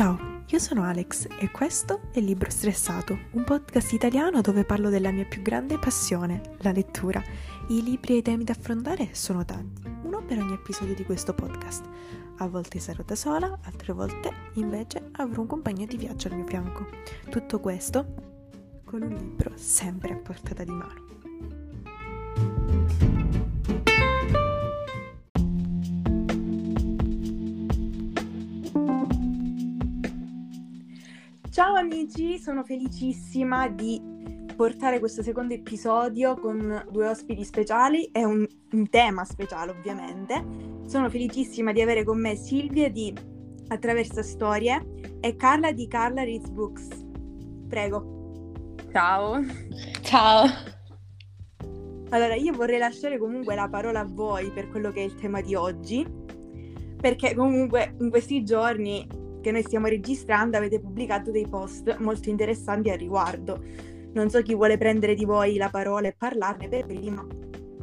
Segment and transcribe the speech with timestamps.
[0.00, 5.10] Ciao, io sono Alex e questo è Libro Stressato, un podcast italiano dove parlo della
[5.10, 7.22] mia più grande passione, la lettura.
[7.68, 11.34] I libri e i temi da affrontare sono tanti, uno per ogni episodio di questo
[11.34, 11.84] podcast.
[12.38, 16.46] A volte sarò da sola, altre volte invece avrò un compagno di viaggio al mio
[16.46, 16.86] fianco.
[17.28, 21.09] Tutto questo con un libro sempre a portata di mano.
[31.60, 34.00] Ciao amici, sono felicissima di
[34.56, 40.42] portare questo secondo episodio con due ospiti speciali e un, un, tema speciale ovviamente.
[40.86, 43.12] Sono felicissima di avere con me Silvia di
[43.68, 46.88] Attraverso Storie e Carla di Carla Reads Books.
[47.68, 48.72] Prego.
[48.90, 49.44] Ciao.
[50.00, 50.46] Ciao.
[52.08, 55.42] Allora, io vorrei lasciare comunque la parola a voi per quello che è il tema
[55.42, 56.06] di oggi,
[56.98, 62.90] perché comunque in questi giorni che noi stiamo registrando avete pubblicato dei post molto interessanti
[62.90, 63.62] al riguardo.
[64.12, 67.24] Non so chi vuole prendere di voi la parola e parlarne per prima.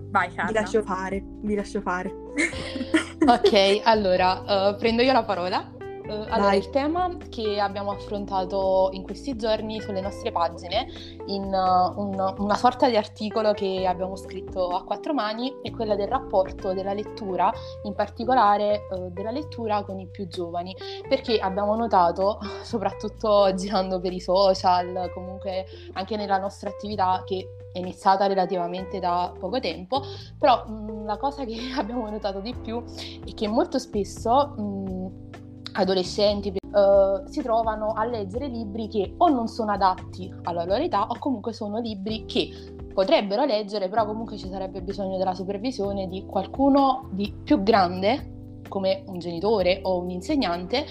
[0.10, 0.52] Vai, Carla.
[0.52, 2.10] Vi lascio fare, vi lascio fare.
[3.26, 5.77] ok, allora uh, prendo io la parola.
[6.08, 10.88] Uh, allora, il tema che abbiamo affrontato in questi giorni sulle nostre pagine,
[11.26, 15.96] in uh, un, una sorta di articolo che abbiamo scritto a quattro mani, è quella
[15.96, 17.52] del rapporto della lettura,
[17.84, 20.74] in particolare uh, della lettura con i più giovani,
[21.10, 27.80] perché abbiamo notato, soprattutto girando per i social, comunque anche nella nostra attività, che è
[27.80, 30.02] iniziata relativamente da poco tempo,
[30.40, 32.82] però mh, la cosa che abbiamo notato di più
[33.26, 35.46] è che molto spesso mh,
[35.82, 41.08] adolescenti uh, si trovano a leggere libri che o non sono adatti alla loro età
[41.08, 42.50] o comunque sono libri che
[42.94, 49.04] potrebbero leggere, però comunque ci sarebbe bisogno della supervisione di qualcuno di più grande, come
[49.06, 50.86] un genitore o un insegnante,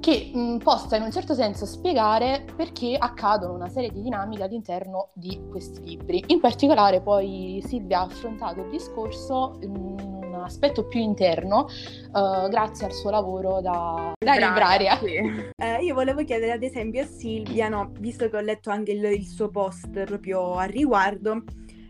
[0.00, 5.08] che mh, possa in un certo senso spiegare perché accadono una serie di dinamiche all'interno
[5.12, 6.22] di questi libri.
[6.28, 10.17] In particolare poi Silvia ha affrontato il discorso in un
[10.48, 11.66] aspetto più interno
[12.12, 14.98] uh, grazie al suo lavoro da, da libraria.
[14.98, 15.46] Sì.
[15.60, 19.04] Eh, io volevo chiedere ad esempio a Silvia, no, visto che ho letto anche il,
[19.04, 21.42] il suo post proprio a riguardo,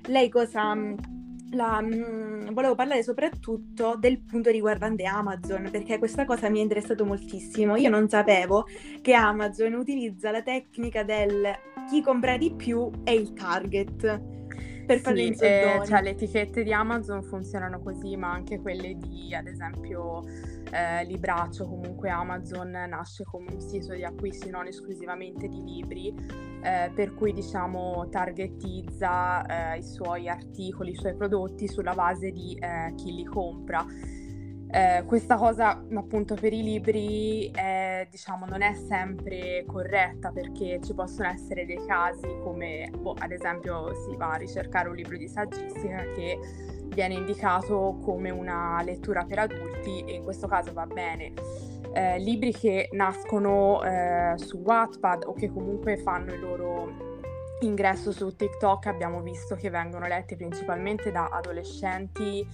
[0.07, 0.75] lei cosa...
[1.51, 7.07] La, mh, volevo parlare soprattutto del punto riguardante Amazon perché questa cosa mi è interessato
[7.07, 7.77] moltissimo.
[7.77, 8.67] Io non sapevo
[9.01, 11.51] che Amazon utilizza la tecnica del
[11.89, 14.38] chi compra di più è il target
[14.88, 19.34] per fare sì, eh, cioè, le etichette di Amazon funzionano così, ma anche quelle di,
[19.34, 20.25] ad esempio,
[20.71, 26.15] eh, Libraccio, comunque Amazon nasce come un sito di acquisti non esclusivamente di libri,
[26.62, 32.55] eh, per cui diciamo targetizza eh, i suoi articoli, i suoi prodotti sulla base di
[32.59, 33.84] eh, chi li compra.
[34.71, 40.93] Eh, questa cosa appunto per i libri è, diciamo, non è sempre corretta perché ci
[40.93, 45.27] possono essere dei casi come boh, ad esempio si va a ricercare un libro di
[45.27, 46.39] saggistica che
[46.89, 51.33] viene indicato come una lettura per adulti e in questo caso va bene.
[51.95, 57.06] Eh, libri che nascono eh, su Wattpad o che comunque fanno il loro
[57.61, 62.47] ingresso su TikTok abbiamo visto che vengono letti principalmente da adolescenti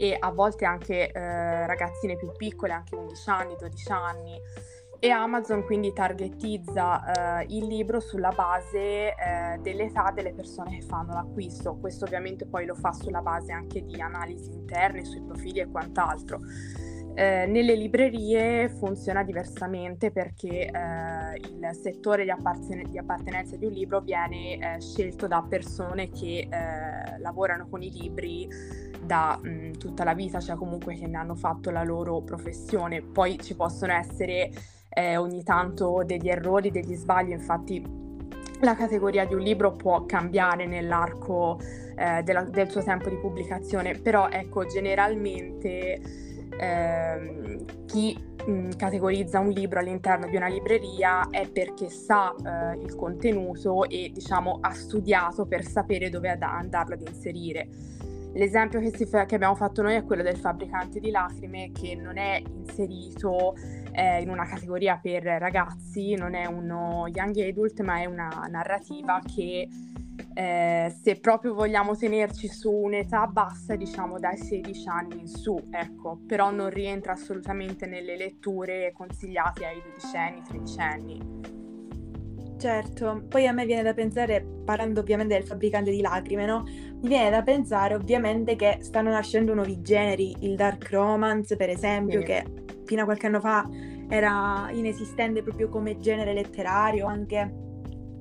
[0.00, 4.40] e a volte anche eh, ragazzine più piccole, anche 11 anni, 12 anni.
[4.98, 11.12] E Amazon quindi targetizza eh, il libro sulla base eh, dell'età delle persone che fanno
[11.12, 11.76] l'acquisto.
[11.76, 16.40] Questo ovviamente poi lo fa sulla base anche di analisi interne sui profili e quant'altro.
[17.14, 23.72] Eh, nelle librerie funziona diversamente perché eh, il settore di, apparten- di, appartenenza di un
[23.72, 28.48] libro viene eh, scelto da persone che eh, lavorano con i libri
[29.10, 33.02] da mh, tutta la vita, cioè comunque che ne hanno fatto la loro professione.
[33.02, 34.52] Poi ci possono essere
[34.88, 37.84] eh, ogni tanto degli errori, degli sbagli, infatti
[38.60, 41.58] la categoria di un libro può cambiare nell'arco
[41.96, 46.00] eh, della, del suo tempo di pubblicazione, però ecco generalmente
[46.56, 48.28] eh, chi
[48.76, 54.58] categorizza un libro all'interno di una libreria è perché sa eh, il contenuto e diciamo
[54.60, 57.68] ha studiato per sapere dove ad- andarlo ad inserire.
[58.34, 62.16] L'esempio che, fa, che, abbiamo fatto noi è quello del fabbricante di lacrime che non
[62.16, 63.54] è inserito
[63.92, 69.20] eh, in una categoria per ragazzi, non è uno young adult, ma è una narrativa
[69.20, 69.68] che
[70.34, 76.20] eh, se proprio vogliamo tenerci su un'età bassa, diciamo dai 16 anni in su, ecco,
[76.26, 81.59] però non rientra assolutamente nelle letture consigliate ai 12 anni, 13 anni.
[82.60, 86.64] Certo, poi a me viene da pensare, parlando ovviamente del fabbricante di lacrime, no?
[86.64, 92.20] Mi viene da pensare ovviamente che stanno nascendo nuovi generi, il dark romance per esempio,
[92.20, 92.26] sì.
[92.26, 92.44] che
[92.84, 93.66] fino a qualche anno fa
[94.10, 97.50] era inesistente proprio come genere letterario, anche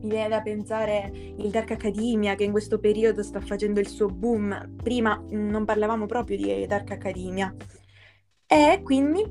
[0.01, 4.07] mi viene da pensare il Dark Academia che in questo periodo sta facendo il suo
[4.07, 4.75] boom.
[4.81, 7.53] Prima non parlavamo proprio di Dark Academia.
[8.47, 9.21] E quindi,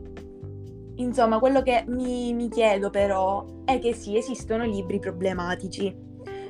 [0.99, 6.06] insomma, quello che mi, mi chiedo però è che sì, esistono libri problematici.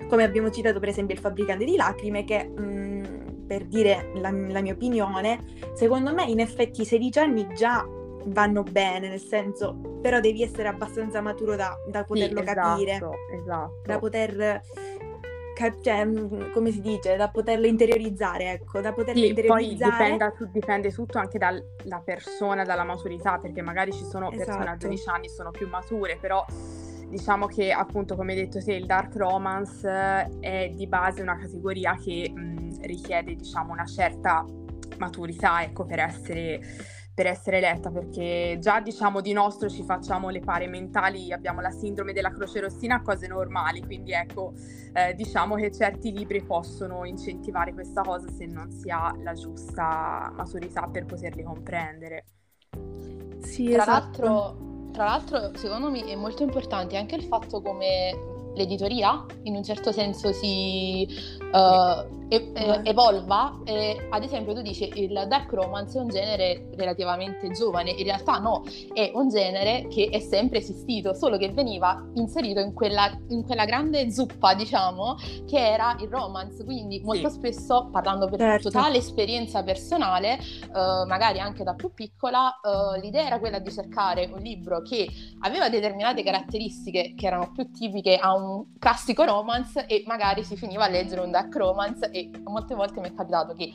[0.09, 2.49] Come abbiamo citato per esempio il Fabbricante di Lacrime che...
[2.49, 2.89] Mh, mm,
[3.49, 5.43] per dire la, la mia opinione,
[5.73, 7.83] secondo me in effetti i 16 anni già
[8.27, 13.01] vanno bene, nel senso, però devi essere abbastanza maturo da, da poterlo sì, esatto, capire,
[13.33, 13.81] esatto.
[13.85, 14.61] da poter,
[15.81, 19.91] cioè, mm, come si dice, da poterlo interiorizzare, ecco, da poterlo sì, interiorizzare.
[19.91, 24.45] Poi dipende, dipende, tutto anche dalla persona, dalla maturità, perché magari ci sono esatto.
[24.45, 26.45] persone a 12 anni sono più mature, però
[27.09, 31.97] diciamo che appunto come hai detto te il dark romance è di base una categoria
[31.97, 34.45] che mh, richiede diciamo una certa
[34.99, 36.61] maturità ecco per essere
[37.19, 41.73] per essere letta perché già diciamo di nostro ci facciamo le pare mentali, abbiamo la
[41.73, 44.53] sindrome della croce rossina, cose normali, quindi ecco
[44.93, 50.33] eh, diciamo che certi libri possono incentivare questa cosa se non si ha la giusta
[50.33, 52.25] maturità per poterli comprendere.
[53.41, 53.91] Sì, Tra esatto.
[54.23, 59.65] l'altro tra l'altro, secondo me è molto importante anche il fatto come l'editoria in un
[59.65, 61.07] certo senso si
[61.53, 63.61] uh, e, eh, evolva.
[63.65, 68.39] Eh, ad esempio, tu dici il dark romance è un genere relativamente giovane, in realtà
[68.39, 73.45] no, è un genere che è sempre esistito, solo che veniva inserito in quella, in
[73.45, 75.17] quella grande zuppa, diciamo,
[75.47, 76.65] che era il romance.
[76.65, 77.37] Quindi molto sì.
[77.37, 78.71] spesso, parlando per certo.
[78.71, 84.31] totale esperienza personale, eh, magari anche da più piccola, eh, l'idea era quella di cercare
[84.33, 85.09] un libro che
[85.41, 90.85] aveva determinate caratteristiche che erano più tipiche a un classico romance e magari si finiva
[90.85, 93.71] a leggere un dark romance e molte volte mi è capitato che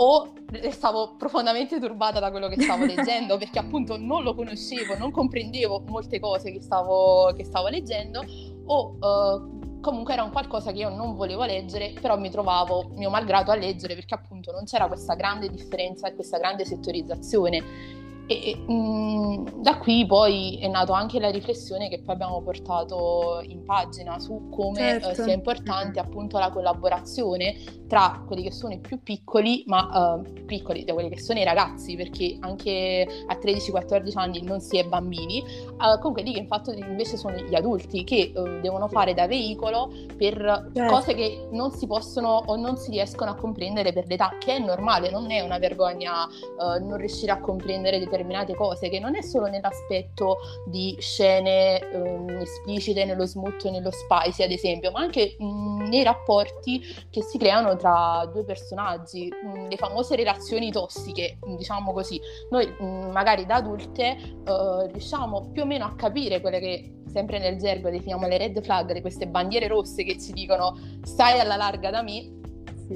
[0.00, 0.32] o
[0.70, 5.84] stavo profondamente turbata da quello che stavo leggendo perché appunto non lo conoscevo, non comprendevo
[5.88, 8.22] molte cose che stavo, che stavo leggendo
[8.66, 13.10] o uh, comunque era un qualcosa che io non volevo leggere però mi trovavo mio
[13.10, 18.56] malgrado a leggere perché appunto non c'era questa grande differenza e questa grande settorizzazione e
[18.56, 23.64] mh, mm, da qui poi è nata anche la riflessione che poi abbiamo portato in
[23.64, 25.22] pagina su come eh, certo.
[25.22, 27.56] eh, sia importante appunto la collaborazione
[27.88, 31.44] tra quelli che sono i più piccoli, ma più piccoli da quelli che sono i
[31.44, 35.42] ragazzi, perché anche a 13-14 anni non si è bambini,
[35.78, 39.90] uh, con quelli che infatti invece sono gli adulti che uh, devono fare da veicolo
[40.18, 40.92] per certo.
[40.92, 44.58] cose che non si possono o non si riescono a comprendere per l'età, che è
[44.58, 46.26] normale, non è una vergogna
[46.58, 52.28] non riuscire a comprendere determinate determinate cose, che non è solo nell'aspetto di scene um,
[52.40, 57.76] esplicite, nello smooth, nello spicy ad esempio, ma anche um, nei rapporti che si creano
[57.76, 62.20] tra due personaggi, um, le famose relazioni tossiche, diciamo così.
[62.50, 64.16] Noi magari da adulte
[64.46, 68.62] uh, riusciamo più o meno a capire quelle che sempre nel gergo definiamo le red
[68.62, 72.37] flag, queste bandiere rosse che ci dicono stai alla larga da me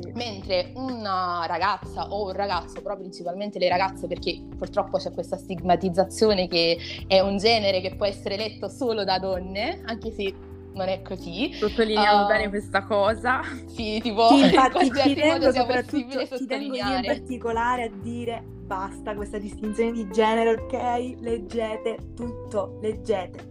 [0.01, 0.13] sì.
[0.15, 6.49] Mentre una ragazza o un ragazzo, però principalmente le ragazze, perché purtroppo c'è questa stigmatizzazione
[6.49, 10.35] che è un genere che può essere letto solo da donne, anche se
[10.75, 11.53] non è così.
[11.53, 13.41] Sottolineiamo uh, bene questa cosa.
[13.67, 19.15] Sì, tipo, sì, infatti ci tengo soprattutto, ci tengo io in particolare a dire basta
[19.15, 21.21] questa distinzione di genere, ok?
[21.21, 23.51] Leggete tutto, leggete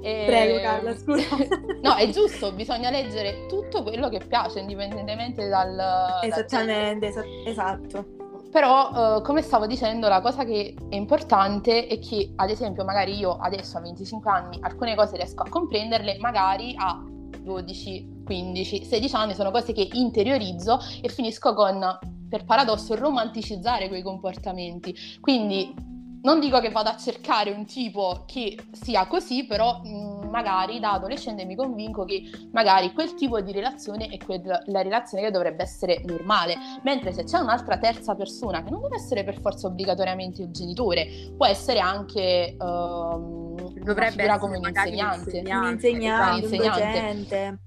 [0.00, 0.24] e...
[0.26, 1.36] Prego Carla, scusa.
[1.82, 6.20] no, è giusto, bisogna leggere tutto quello che piace, indipendentemente dal...
[6.22, 8.20] Esattamente, dal esatto.
[8.50, 13.16] Però, uh, come stavo dicendo, la cosa che è importante è che, ad esempio, magari
[13.16, 17.02] io adesso a 25 anni alcune cose riesco a comprenderle, magari a
[17.40, 21.98] 12, 15, 16 anni sono cose che interiorizzo e finisco con,
[22.28, 24.94] per paradosso, romanticizzare quei comportamenti.
[25.18, 25.74] Quindi
[26.22, 30.92] non dico che vado a cercare un tipo che sia così, però mh, magari da
[30.92, 35.62] adolescente mi convinco che magari quel tipo di relazione è quel, la relazione che dovrebbe
[35.62, 40.42] essere normale, mentre se c'è un'altra terza persona che non deve essere per forza obbligatoriamente
[40.42, 47.58] il genitore, può essere anche uh, dovrebbe essere come un insegnante, un insegnante, un insegnante.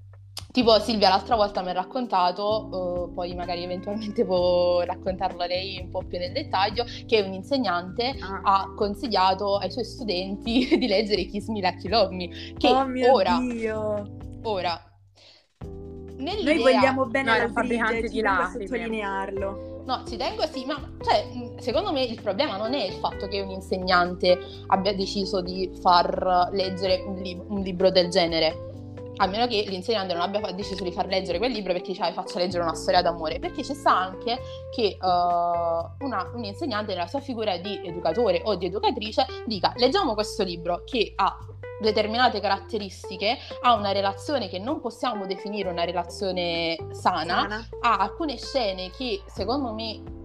[0.56, 5.90] Tipo Silvia l'altra volta mi ha raccontato, uh, poi magari eventualmente può raccontarlo lei un
[5.90, 8.40] po' più nel dettaglio, che un insegnante ah.
[8.42, 13.38] ha consigliato ai suoi studenti di leggere Kiss Me Lucky Love Me, che oh ora,
[13.38, 14.16] Dio.
[14.44, 14.80] ora,
[16.16, 16.54] nell'idea...
[16.54, 18.66] Noi vogliamo bene no, la fabbricante di lacrime.
[18.66, 19.82] sottolinearlo.
[19.84, 21.26] No, ci tengo sì, ma cioè,
[21.58, 26.48] secondo me il problema non è il fatto che un insegnante abbia deciso di far
[26.52, 28.66] leggere un, lib- un libro del genere
[29.16, 32.38] a meno che l'insegnante non abbia deciso di far leggere quel libro perché diceva faccia
[32.38, 34.38] leggere una storia d'amore, perché ci sta anche
[34.74, 40.14] che uh, una, un insegnante nella sua figura di educatore o di educatrice dica leggiamo
[40.14, 41.36] questo libro che ha
[41.78, 47.68] determinate caratteristiche, ha una relazione che non possiamo definire una relazione sana, sana.
[47.80, 50.24] ha alcune scene che secondo me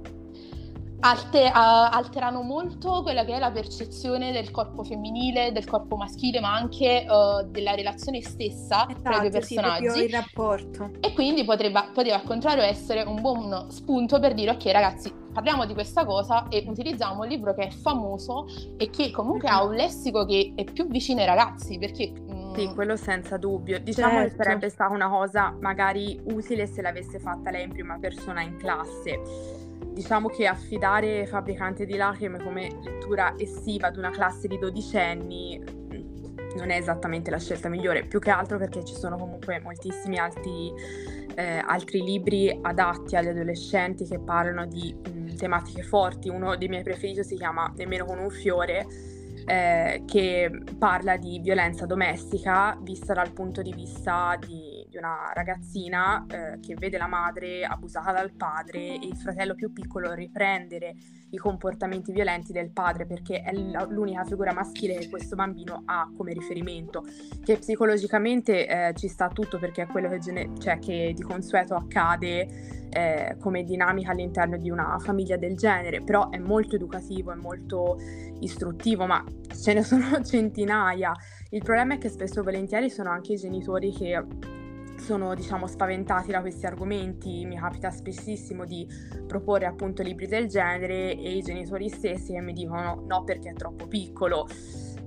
[1.04, 6.40] Alte, uh, alterano molto quella che è la percezione del corpo femminile, del corpo maschile,
[6.40, 9.90] ma anche uh, della relazione stessa esatto, tra i due personaggi.
[9.90, 10.92] Sì, il rapporto.
[11.00, 15.66] E quindi potrebbe, poteva al contrario essere un buon spunto per dire ok ragazzi, parliamo
[15.66, 18.46] di questa cosa e utilizziamo un libro che è famoso
[18.78, 19.60] e che comunque mm-hmm.
[19.60, 23.80] ha un lessico che è più vicino ai ragazzi, perché mm, sì, quello senza dubbio.
[23.80, 24.38] Diciamo certo.
[24.38, 28.56] che sarebbe stata una cosa magari utile se l'avesse fatta lei in prima persona in
[28.58, 35.60] classe Diciamo che affidare Fabbricante di lacrime come lettura estiva ad una classe di dodicenni
[35.60, 36.12] mm,
[36.56, 40.72] non è esattamente la scelta migliore, più che altro perché ci sono comunque moltissimi altri,
[41.36, 46.30] eh, altri libri adatti agli adolescenti che parlano di mh, mm, tematiche forti.
[46.30, 48.86] Uno dei miei preferiti si chiama Nemmeno con un fiore,
[49.46, 56.26] eh, che parla di violenza domestica vista dal punto di vista di di una ragazzina
[56.28, 60.96] eh, che vede la madre abusata dal padre e il fratello più piccolo riprendere
[61.32, 66.34] i comportamenti violenti del padre perché è l'unica figura maschile che questo bambino ha come
[66.34, 67.04] riferimento,
[67.44, 71.76] che psicologicamente eh, ci sta tutto perché è quello che, gene- cioè, che di consueto
[71.76, 77.36] accade eh, come dinamica all'interno di una famiglia del genere, però è molto educativo, è
[77.36, 77.98] molto
[78.40, 79.24] istruttivo, ma
[79.56, 81.14] ce ne sono centinaia.
[81.50, 84.16] Il problema è che spesso e volentieri sono anche i genitori che
[85.02, 88.88] sono diciamo spaventati da questi argomenti, mi capita spessissimo di
[89.28, 93.54] proporre appunto libri del genere e i genitori stessi che mi dicono no perché è
[93.54, 94.48] troppo piccolo,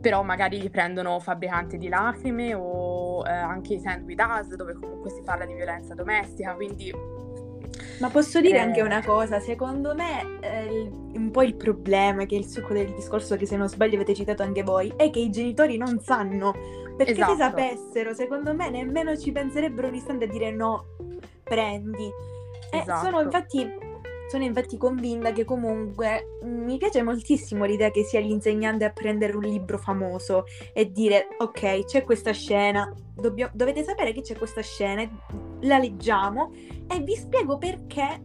[0.01, 4.75] però magari li prendono fabbricanti di lacrime o eh, anche i Sand With Us dove
[4.75, 6.93] comunque si parla di violenza domestica, quindi...
[8.01, 8.61] Ma posso dire eh...
[8.61, 12.93] anche una cosa, secondo me eh, un po' il problema, che è il succo del
[12.93, 16.53] discorso che se non sbaglio avete citato anche voi, è che i genitori non sanno
[16.97, 17.33] perché esatto.
[17.33, 20.85] se sapessero, secondo me nemmeno ci penserebbero un istante a dire no,
[21.43, 22.11] prendi.
[22.71, 23.05] Esatto.
[23.05, 23.93] sono infatti
[24.27, 29.43] sono infatti convinta che comunque mi piace moltissimo l'idea che sia l'insegnante a prendere un
[29.43, 35.09] libro famoso e dire ok c'è questa scena, dobbio- dovete sapere che c'è questa scena,
[35.61, 36.53] la leggiamo
[36.89, 38.23] e vi spiego perché,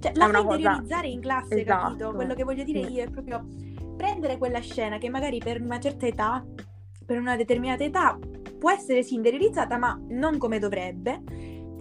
[0.00, 1.82] cioè la fai interiorizzare in classe, esatto.
[1.84, 2.12] capito?
[2.12, 3.46] Quello che voglio dire io è proprio
[3.96, 6.44] prendere quella scena che magari per una certa età
[7.04, 8.18] per una determinata età
[8.58, 9.20] può essere sì
[9.78, 11.22] ma non come dovrebbe.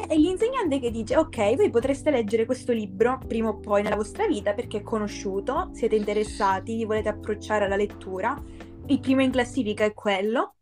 [0.07, 4.25] E l'insegnante che dice: Ok, voi potreste leggere questo libro prima o poi nella vostra
[4.25, 8.35] vita perché è conosciuto, siete interessati, vi volete approcciare alla lettura.
[8.87, 10.55] Il primo in classifica è quello.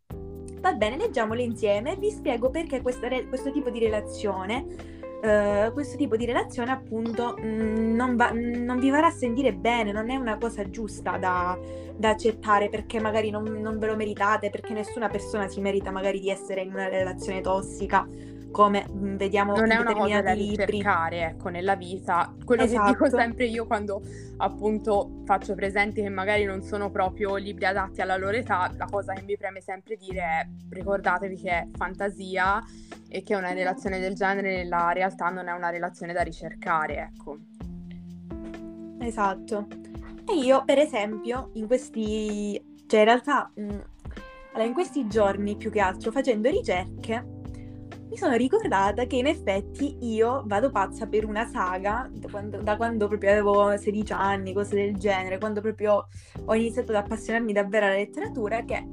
[0.60, 5.98] Va bene, leggiamolo insieme e vi spiego perché re- questo tipo di relazione Uh, questo
[5.98, 10.38] tipo di relazione appunto mm, non, va, non, vi farà sentire bene, non è una
[10.38, 11.58] cosa giusta da,
[11.94, 16.20] da accettare perché magari non, non, ve lo meritate, perché nessuna persona si merita magari
[16.20, 18.08] di essere in una relazione tossica
[18.50, 20.64] come mm, vediamo non è una cosa da libri.
[20.64, 22.84] ricercare ecco nella vita quello esatto.
[22.84, 23.22] che dico esatto.
[23.22, 24.02] sempre io quando
[24.38, 29.12] appunto faccio presenti che magari non sono proprio libri adatti alla loro età la cosa
[29.12, 32.62] che mi preme sempre dire è ricordatevi che è fantasia
[33.08, 37.38] e che una relazione del genere nella realtà non è una relazione da ricercare ecco
[39.00, 39.66] esatto
[40.26, 43.78] e io per esempio in questi cioè in realtà mh, mm,
[44.52, 47.38] allora, in questi giorni più che altro facendo ricerche
[48.10, 52.76] mi sono ricordata che in effetti io vado pazza per una saga da quando, da
[52.76, 56.08] quando, proprio avevo 16 anni, cose del genere, quando proprio
[56.44, 58.84] ho iniziato ad appassionarmi davvero alla letteratura, che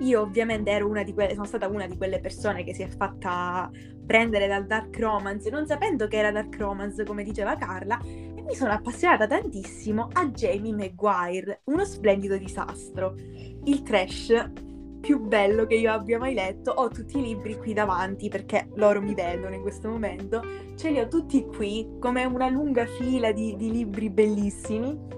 [0.00, 2.88] io ovviamente ero una di quelle, sono stata una di quelle persone che si è
[2.88, 3.70] fatta
[4.04, 8.56] prendere dal dark romance, non sapendo che era dark romance, come diceva Carla, e mi
[8.56, 13.14] sono appassionata tantissimo a Jamie Maguire, uno splendido disastro.
[13.62, 14.68] Il trash
[15.00, 16.70] più bello che io abbia mai letto.
[16.70, 20.42] Ho tutti i libri qui davanti perché loro mi vedono in questo momento.
[20.76, 25.08] Ce li ho tutti qui come una lunga fila di, di libri bellissimi.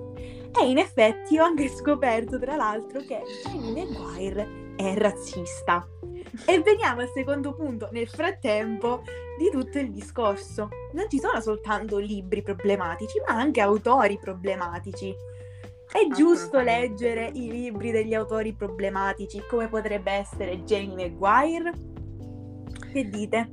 [0.60, 5.86] E in effetti ho anche scoperto, tra l'altro, che Jamie Maguire è razzista.
[6.46, 9.02] E veniamo al secondo punto, nel frattempo,
[9.38, 10.68] di tutto il discorso.
[10.92, 15.14] Non ci sono soltanto libri problematici, ma anche autori problematici.
[15.92, 21.72] È giusto leggere i libri degli autori problematici, come potrebbe essere Jamie Maguire?
[22.90, 23.52] Che dite?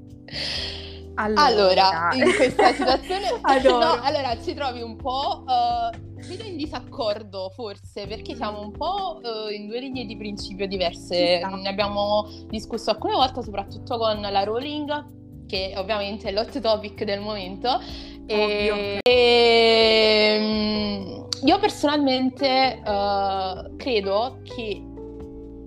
[1.16, 3.28] Allora, allora in questa situazione
[3.68, 9.20] no, allora ci trovi un po' uh, vedo in disaccordo forse perché siamo un po'
[9.22, 11.42] uh, in due linee di principio diverse.
[11.44, 15.19] Ne abbiamo discusso alcune volte, soprattutto con la Rowling,
[15.50, 17.82] che ovviamente è l'hot topic del momento.
[18.28, 24.84] E, e, ehm, io personalmente uh, credo che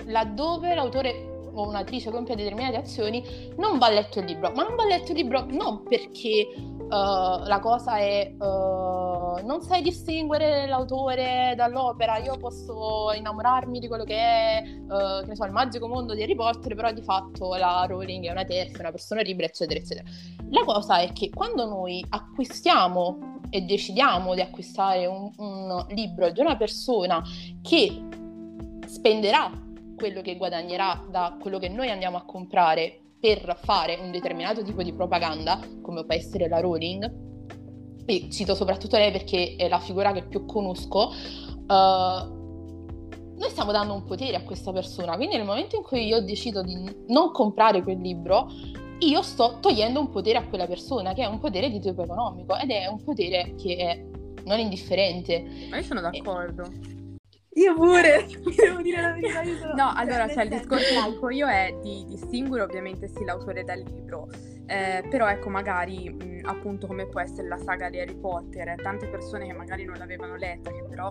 [0.07, 3.23] laddove l'autore o un'attrice compie determinate azioni,
[3.57, 4.51] non va letto il libro.
[4.55, 9.83] Ma non va letto il libro non perché uh, la cosa è uh, non sai
[9.83, 15.53] distinguere l'autore dall'opera, io posso innamorarmi di quello che è, uh, che ne so, il
[15.53, 19.23] magico mondo di Harry Potter, però di fatto la Rowling è una terza, una persona
[19.23, 20.09] libera, eccetera, eccetera.
[20.51, 26.41] La cosa è che quando noi acquistiamo e decidiamo di acquistare un, un libro di
[26.41, 27.23] una persona
[27.61, 28.03] che
[28.87, 29.51] spenderà
[29.97, 34.83] quello che guadagnerà da quello che noi andiamo a comprare per fare un determinato tipo
[34.83, 37.31] di propaganda, come può essere la Rowling,
[38.05, 41.13] e cito soprattutto lei perché è la figura che più conosco,
[41.69, 42.41] uh,
[43.37, 46.63] noi stiamo dando un potere a questa persona, quindi nel momento in cui io decido
[46.63, 46.77] di
[47.09, 48.49] non comprare quel libro,
[48.99, 52.57] io sto togliendo un potere a quella persona, che è un potere di tipo economico
[52.57, 54.05] ed è un potere che è
[54.45, 55.45] non indifferente.
[55.71, 56.63] Ma io sono d'accordo.
[56.65, 57.02] E
[57.55, 59.45] io pure, devo dire la verità.
[59.45, 59.75] Sono...
[59.75, 63.81] No, allora, cioè, il discorso che dico io è di distinguere ovviamente sì l'autore dal
[63.81, 64.29] libro,
[64.67, 69.07] eh, però ecco magari mh, appunto come può essere la saga di Harry Potter, tante
[69.09, 71.09] persone che magari non l'avevano letta, che però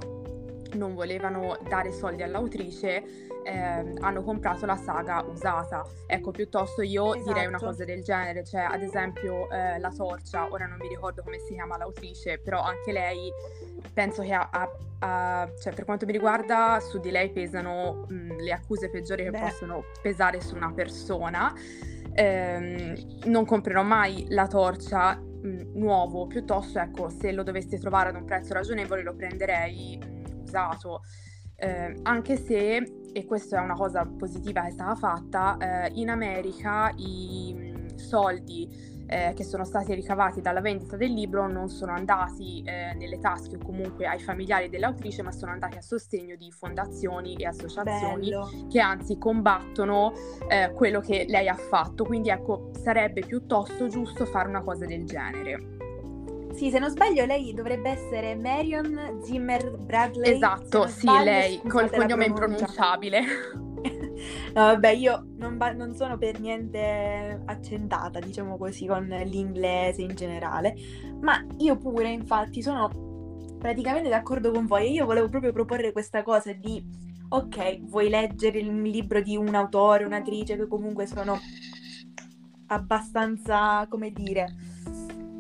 [0.74, 5.86] non volevano dare soldi all'autrice, eh, hanno comprato la saga usata.
[6.08, 7.28] Ecco, piuttosto io esatto.
[7.28, 7.72] direi una esatto.
[7.72, 11.54] cosa del genere, cioè ad esempio eh, La Torcia, ora non mi ricordo come si
[11.54, 13.32] chiama l'autrice, però anche lei
[13.94, 18.38] penso che ha, ha, ha cioè per quanto mi riguarda su di lei pesano mh,
[18.42, 19.40] le accuse peggiori che Beh.
[19.40, 21.54] possono pesare su una persona.
[22.14, 25.20] Eh, non comprerò mai La Torcia
[25.74, 30.21] nuovo, piuttosto ecco, se lo dovessi trovare ad un prezzo ragionevole lo prenderei
[30.52, 31.02] usato.
[31.56, 36.10] Eh, anche se, e questa è una cosa positiva che è stata fatta, eh, in
[36.10, 41.92] America i mh, soldi eh, che sono stati ricavati dalla vendita del libro non sono
[41.92, 46.50] andati eh, nelle tasche o comunque ai familiari dell'autrice, ma sono andati a sostegno di
[46.50, 48.50] fondazioni e associazioni Bello.
[48.70, 50.14] che anzi combattono
[50.48, 52.06] eh, quello che lei ha fatto.
[52.06, 55.81] Quindi ecco, sarebbe piuttosto giusto fare una cosa del genere.
[56.54, 60.36] Sì, se non sbaglio lei dovrebbe essere Marion Zimmer Bradley.
[60.36, 63.22] Esatto, sì, sbaglio, lei col cognome impronunciabile.
[63.82, 70.14] no, vabbè, io non, ba- non, sono per niente accentata, diciamo così, con l'inglese in
[70.14, 70.76] generale,
[71.22, 76.22] ma io pure, infatti, sono praticamente d'accordo con voi e io volevo proprio proporre questa
[76.24, 76.84] cosa di,
[77.30, 81.40] ok, vuoi leggere il libro di un autore, un'attrice che comunque sono
[82.68, 84.71] abbastanza, come dire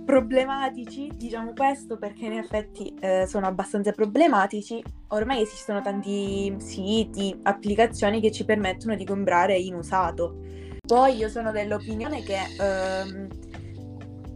[0.06, 4.84] problematici, diciamo questo perché in effetti eh, sono abbastanza problematici.
[5.10, 10.38] Ormai esistono tanti siti, applicazioni che ci permettono di comprare in usato.
[10.86, 13.28] Poi io sono dell'opinione che ehm,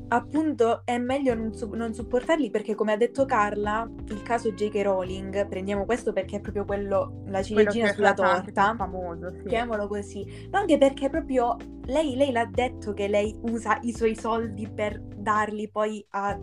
[0.09, 4.81] appunto è meglio non, su- non, supportarli perché come ha detto Carla il caso J.K.
[4.83, 9.43] Rowling prendiamo questo perché è proprio quello la ciliegina sulla torta famoso sì.
[9.47, 14.15] chiamiamolo così ma anche perché proprio lei, lei l'ha detto che lei usa i suoi
[14.15, 16.37] soldi per darli poi a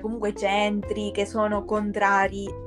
[0.00, 2.64] comunque centri che sono contrari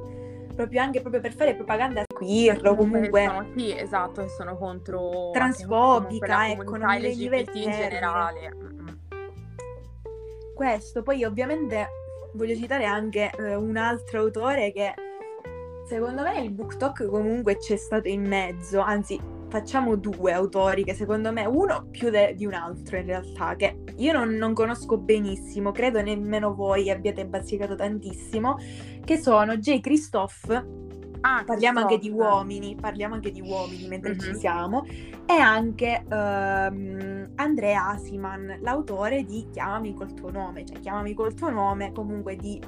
[0.55, 6.77] proprio anche proprio per fare propaganda queer comunque sono, sì esatto sono contro transfobica ecco
[6.77, 7.13] non mi
[7.53, 8.77] in generale
[10.59, 11.03] questo.
[11.03, 11.87] Poi ovviamente
[12.33, 14.93] voglio citare anche eh, un altro autore che
[15.87, 19.17] secondo me il book talk comunque c'è stato in mezzo, anzi
[19.47, 23.83] facciamo due autori che secondo me uno più de- di un altro in realtà, che
[23.95, 28.57] io non, non, conosco benissimo, credo nemmeno voi abbiate bazzicato tantissimo,
[29.05, 29.79] che sono J.
[29.79, 30.79] Christophe
[31.21, 34.19] Ah, parliamo anche di uomini, parliamo anche di uomini mentre mm-hmm.
[34.19, 34.85] ci siamo,
[35.25, 41.49] e anche um, Andrea Asiman, l'autore di Chiamami col tuo nome, cioè Chiamami col tuo
[41.49, 42.61] nome, comunque di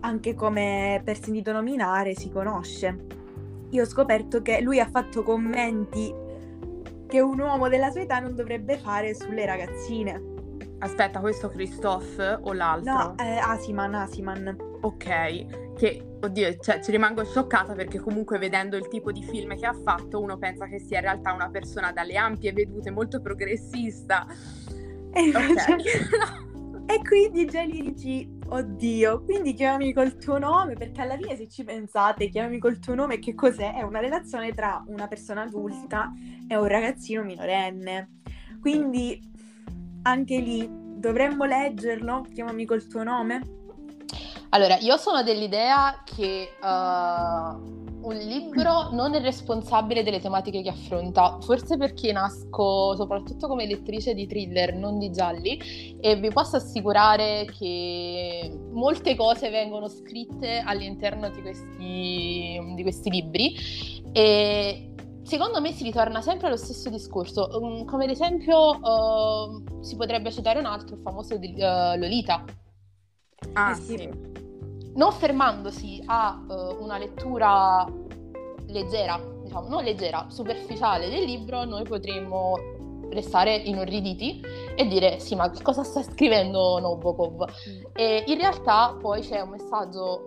[0.00, 3.20] anche come per sentito nominare si conosce.
[3.70, 6.12] Io ho scoperto che lui ha fatto commenti
[7.06, 10.30] che un uomo della sua età non dovrebbe fare sulle ragazzine.
[10.78, 12.92] Aspetta, questo Christophe o l'altro?
[12.92, 14.56] No, eh, Asiman, Asiman.
[14.80, 19.66] Ok, che oddio, cioè, ci rimango scioccata perché comunque vedendo il tipo di film che
[19.66, 24.26] ha fatto uno pensa che sia in realtà una persona dalle ampie vedute, molto progressista.
[25.14, 25.76] E, okay.
[26.86, 31.48] e quindi già lì dici, oddio, quindi chiamami col tuo nome, perché alla fine se
[31.48, 33.74] ci pensate, chiamami col tuo nome, che cos'è?
[33.74, 36.10] È una relazione tra una persona adulta
[36.48, 38.20] e un ragazzino minorenne.
[38.58, 39.20] Quindi
[40.04, 43.61] anche lì dovremmo leggerlo, chiamami col tuo nome?
[44.54, 51.38] Allora, io sono dell'idea che uh, un libro non è responsabile delle tematiche che affronta,
[51.40, 57.46] forse perché nasco soprattutto come lettrice di thriller, non di gialli, e vi posso assicurare
[57.58, 63.56] che molte cose vengono scritte all'interno di questi, di questi libri.
[64.12, 69.96] E secondo me si ritorna sempre allo stesso discorso, um, come ad esempio uh, si
[69.96, 72.44] potrebbe citare un altro famoso di uh, Lolita.
[73.52, 74.10] Ah, eh sì.
[74.94, 77.86] non fermandosi a uh, una lettura
[78.66, 82.58] leggera, diciamo, non leggera, superficiale del libro, noi potremmo
[83.10, 84.40] restare inorriditi
[84.74, 87.44] e dire sì ma cosa sta scrivendo Nobokov?
[87.44, 87.82] Mm.
[87.92, 90.26] e in realtà poi c'è un messaggio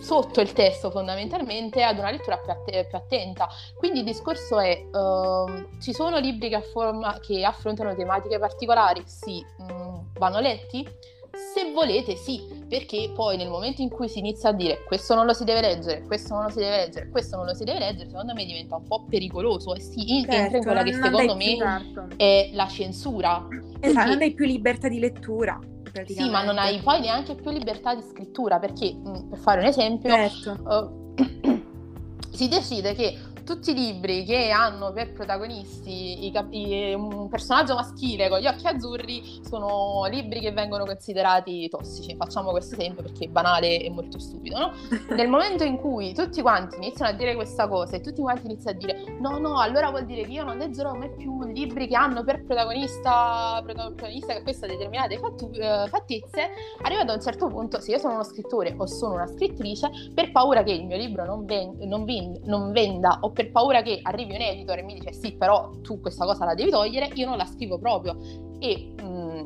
[0.00, 3.48] sotto il testo fondamentalmente ad una lettura più, att- più attenta.
[3.76, 9.02] Quindi il discorso è uh, ci sono libri che, afforma- che, affrontano tematiche particolari?
[9.04, 9.44] Sì.
[9.58, 10.86] Mh, mm, vanno letti
[11.32, 15.26] se volete sì, perché poi nel momento in cui si inizia a dire questo non
[15.26, 17.78] lo si deve leggere, questo non lo si deve leggere, questo non lo si deve
[17.78, 21.36] leggere, secondo me diventa un po' pericoloso e si certo, entra in quella che secondo
[21.36, 22.08] me certo.
[22.16, 23.46] è la censura.
[23.80, 25.58] Esatto, non hai più libertà di lettura.
[26.06, 28.94] Sì, ma non hai poi neanche più libertà di scrittura, perché
[29.28, 30.56] per fare un esempio, certo.
[30.64, 31.14] uh,
[32.30, 33.18] si decide che
[33.50, 39.40] tutti i libri che hanno per protagonisti cap- un personaggio maschile con gli occhi azzurri
[39.42, 42.14] sono libri che vengono considerati tossici.
[42.14, 44.72] Facciamo questo esempio perché è banale e molto stupido, no?
[45.16, 48.78] Nel momento in cui tutti quanti iniziano a dire questa cosa e tutti quanti iniziano
[48.78, 51.96] a dire no, no, allora vuol dire che io non leggerò mai più libri che
[51.96, 56.50] hanno per protagonista, protagonista che queste determinate fattu- uh, fattezze,
[56.82, 60.30] arrivato a un certo punto, se io sono uno scrittore o sono una scrittrice, per
[60.30, 64.00] paura che il mio libro non, ven- non, ven- non venda o per paura che
[64.02, 67.26] arrivi un editor e mi dice sì, però tu questa cosa la devi togliere, io
[67.26, 68.18] non la scrivo proprio
[68.58, 69.44] e mh, mm,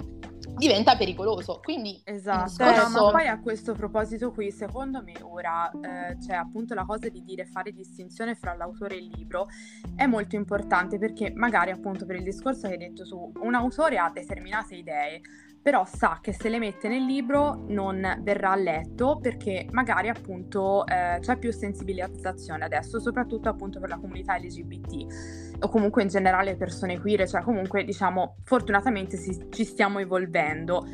[0.57, 1.61] diventa pericoloso.
[1.63, 3.05] Quindi esatto, discorso...
[3.05, 7.23] ma poi a questo proposito qui, secondo me ora eh, c'è appunto la cosa di
[7.23, 9.47] dire fare distinzione fra l'autore e il libro
[9.95, 13.99] è molto importante perché magari appunto per il discorso che hai detto su un autore
[13.99, 15.21] ha determinate idee
[15.64, 21.16] però sa che se le mette nel libro non verrà letto perché magari appunto eh,
[21.20, 27.00] c'è più sensibilizzazione adesso, soprattutto appunto per la comunità LGBT o comunque in generale persone
[27.00, 30.87] queer, cioè comunque diciamo fortunatamente si, ci stiamo evolvendo.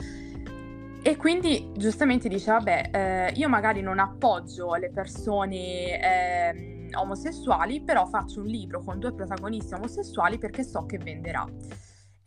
[1.02, 8.06] E quindi giustamente dice, vabbè, eh, io magari non appoggio le persone eh, omosessuali, però
[8.06, 11.44] faccio un libro con due protagonisti omosessuali perché so che venderà.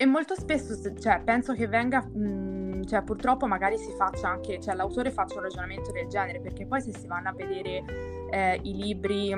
[0.03, 4.59] E molto spesso, cioè, penso che venga, mh, mhmm, cioè, purtroppo magari si faccia anche,
[4.59, 7.85] cioè, l'autore faccia un ragionamento del genere, perché poi se si vanno a vedere
[8.29, 9.33] eh, i libri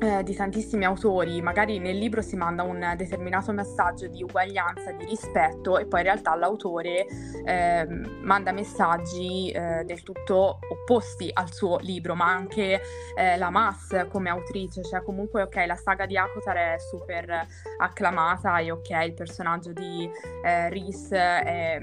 [0.00, 5.04] eh, di tantissimi autori, magari nel libro si manda un determinato messaggio di uguaglianza, di
[5.04, 7.06] rispetto e poi in realtà l'autore
[7.44, 7.86] eh,
[8.22, 12.80] manda messaggi eh, del tutto opposti al suo libro, ma anche
[13.16, 17.46] eh, la Mass come autrice, cioè comunque ok la saga di Akotar è super
[17.78, 20.08] acclamata e ok il personaggio di
[20.44, 21.82] eh, Rhys è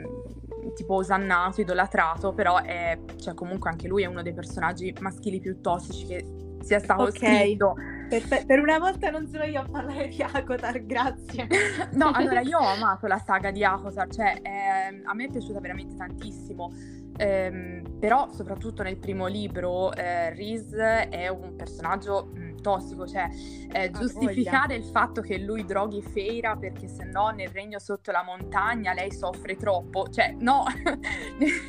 [0.73, 5.61] tipo osannato, idolatrato, però è, cioè, comunque anche lui è uno dei personaggi maschili più
[5.61, 6.25] tossici che
[6.61, 7.41] sia stato okay.
[7.41, 7.75] scritto.
[8.07, 11.47] Per, per, una volta non sono io a parlare di Akotar, grazie.
[11.93, 15.59] no, allora io ho amato la saga di Akotar, cioè eh, a me è piaciuta
[15.59, 16.71] veramente tantissimo.
[17.17, 23.29] Eh, però soprattutto nel primo libro eh, Riz è un personaggio mh, tossico, cioè
[23.71, 28.23] eh, giustificare il fatto che lui droghi Feira perché se no nel regno sotto la
[28.23, 30.63] montagna lei soffre troppo, cioè no.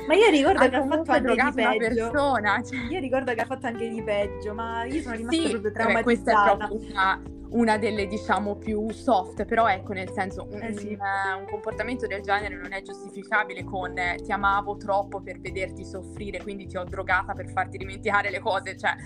[0.08, 2.10] Ma io ricordo che ha fatto anche di peggio.
[2.10, 2.78] Persona, cioè.
[2.88, 5.96] Io ricordo che ha fatto anche di peggio, ma io sono rimasta sì, proprio traumatizzata.
[5.98, 10.62] Beh, questa è proprio una una delle diciamo più soft, però ecco nel senso un,
[10.62, 10.88] eh sì.
[10.88, 15.84] un, un, comportamento del genere non è giustificabile con eh, ti amavo troppo per vederti
[15.84, 18.96] soffrire, quindi ti ho drogata per farti dimenticare le cose, cioè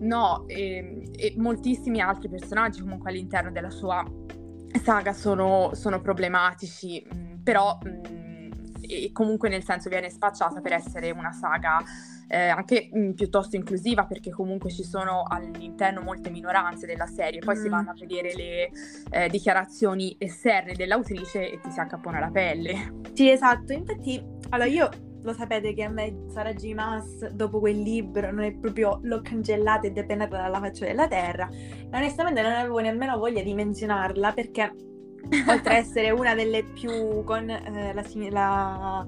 [0.00, 4.04] no, e, ehm, e moltissimi altri personaggi comunque all'interno della sua
[4.82, 8.50] saga sono, sono problematici, mh, mm, però mh, mm,
[8.88, 11.82] e comunque nel senso viene spacciata per essere una saga
[12.28, 17.40] eh, anche mh, mm, piuttosto inclusiva perché comunque ci sono all'interno molte minoranze della serie,
[17.40, 17.62] poi mm.
[17.62, 18.70] si vanno a vedere le
[19.10, 23.00] eh, dichiarazioni esterne dell'autrice e ti si accappona la pelle.
[23.12, 24.88] Sì, esatto, infatti, allora io
[25.26, 26.72] lo sapete che a me Sara J.
[26.72, 31.48] Maas dopo quel libro non è proprio l'ho cancellata e depenata dalla faccia della terra
[31.50, 34.72] e onestamente non avevo nemmeno voglia di menzionarla perché
[35.48, 39.06] oltre ad essere una delle più con eh, la, la,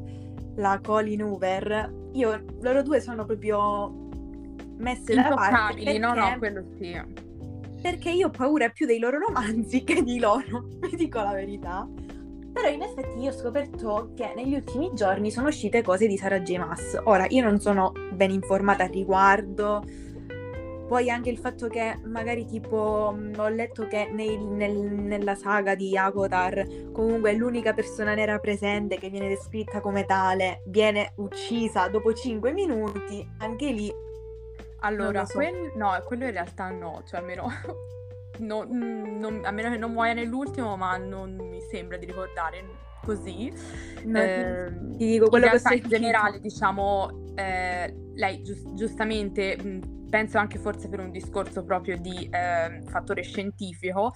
[0.57, 4.09] la Colin Hoover io, loro due sono proprio
[4.79, 5.83] messe da parte.
[5.83, 7.01] Perché, no, no, quello sì.
[7.81, 11.89] Perché io ho paura più dei loro romanzi che di loro, vi dico la verità.
[12.61, 16.41] Però in effetti io ho scoperto che negli ultimi giorni sono uscite cose di Sarah
[16.41, 16.57] J.
[16.57, 17.01] Maas.
[17.05, 19.85] Ora, io non sono ben informata al riguardo,
[20.89, 25.77] poi anche il fatto che magari tipo mm, ho letto che nei, nel, nella saga
[25.77, 32.13] di Agotar comunque l'unica persona nera presente che viene descritta come tale viene uccisa dopo
[32.13, 33.93] 5 minuti, anche lì...
[34.81, 35.35] Allora, so.
[35.35, 37.47] quel, no, quello in realtà no, cioè almeno...
[38.39, 42.65] No, mm, non, a meno che non muoia nell'ultimo, ma non mi sembra di ricordare
[43.05, 43.53] così.
[44.05, 50.09] No, eh, ti dico quello in che in generale, diciamo, eh, lei giust- giustamente mh,
[50.09, 54.13] penso anche forse per un discorso proprio di eh, fattore scientifico,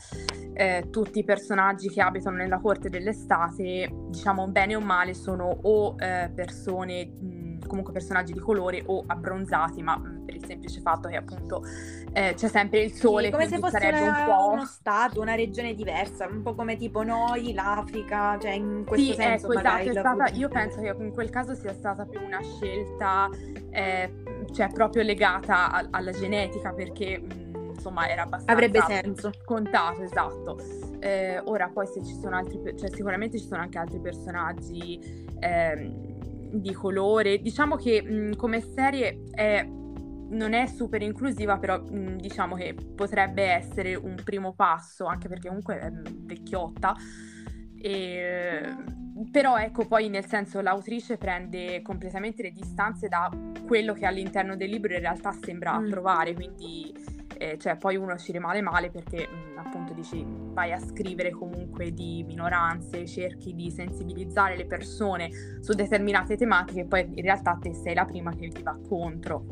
[0.55, 5.95] eh, tutti i personaggi che abitano nella corte dell'estate, diciamo bene o male, sono o
[5.99, 11.09] eh, persone, mh, comunque personaggi di colore o abbronzati, ma mh, per il semplice fatto
[11.09, 11.65] che appunto
[12.13, 13.27] eh, c'è sempre il sole.
[13.27, 14.51] Sì, come se fosse una, un po'...
[14.53, 19.15] uno stato, una regione diversa, un po' come tipo noi, l'Africa, cioè in questo sì,
[19.15, 19.51] senso.
[19.53, 23.29] Ecco, esatto, stata, io penso che in quel caso sia stata più una scelta
[23.71, 24.13] eh,
[24.53, 30.59] cioè proprio legata a, alla genetica perché mh, insomma era abbastanza avrebbe senso scontato esatto
[31.01, 36.12] eh, ora poi se ci sono altri cioè sicuramente ci sono anche altri personaggi eh,
[36.53, 39.67] di colore diciamo che mh, come serie è
[40.33, 45.49] non è super inclusiva, però mh, diciamo che potrebbe essere un primo passo, anche perché
[45.49, 46.97] comunque è vecchiotta.
[47.79, 48.61] E,
[49.31, 53.31] però ecco poi nel senso l'autrice prende completamente le distanze da
[53.67, 55.89] quello che all'interno del libro in realtà sembra mm.
[55.91, 56.95] trovare, quindi
[57.43, 61.93] eh, cioè, poi uno ci rimane male perché mh, appunto dici vai a scrivere comunque
[61.93, 65.29] di minoranze, cerchi di sensibilizzare le persone
[65.61, 69.45] su determinate tematiche e poi in realtà te sei la prima che ti va contro.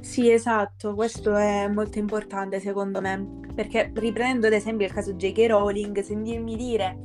[0.00, 5.46] Sì, esatto, questo è molto importante secondo me, perché riprendendo ad esempio il caso J.K.
[5.46, 6.98] Rowling, sentirmi dire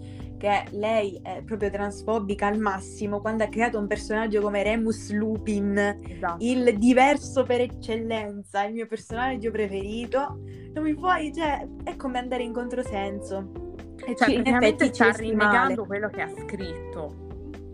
[0.45, 5.75] che lei è proprio transfobica al massimo quando ha creato un personaggio come Remus Lupin,
[6.07, 6.37] esatto.
[6.45, 10.39] il diverso per eccellenza, il mio personaggio preferito,
[10.71, 13.73] non mi puoi, cioè, è come andare in controsenso.
[14.05, 17.23] E cioè, in effetti sta rinnegando quello che ha scritto.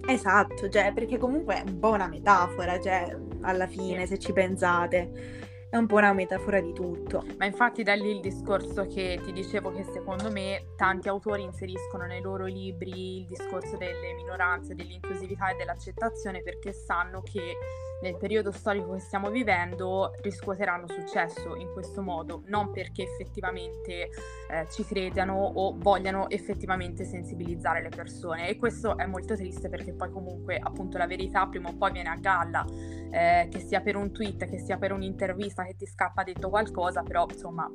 [0.08, 5.50] Esatto, cioè, perché comunque è un po' una metafora, cioè, alla fine, se ci pensate
[5.72, 7.24] è un po' una metafora di tutto.
[7.38, 12.06] Ma infatti da lì il discorso che ti dicevo che secondo me tanti autori inseriscono
[12.06, 17.56] nei loro libri il discorso delle minoranze, dell'inclusività e dell'accettazione perché sanno che
[18.02, 24.10] nel periodo storico che stiamo vivendo riscuoteranno successo in questo modo, non perché effettivamente
[24.50, 28.50] eh, ci credano o vogliano effettivamente sensibilizzare le persone.
[28.50, 32.10] E questo è molto triste perché poi comunque appunto la verità prima o poi viene
[32.10, 32.66] a galla,
[33.12, 37.04] eh, che sia per un tweet, che sia per un'intervista che ti scappa detto qualcosa,
[37.04, 37.70] però insomma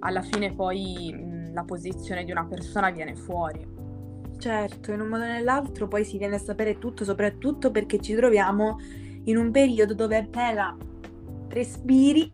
[0.00, 3.78] alla fine poi mh, la posizione di una persona viene fuori.
[4.38, 8.14] Certo, in un modo o nell'altro poi si viene a sapere tutto, soprattutto perché ci
[8.14, 8.78] troviamo
[9.24, 10.76] in un periodo dove appena
[11.48, 12.32] respiri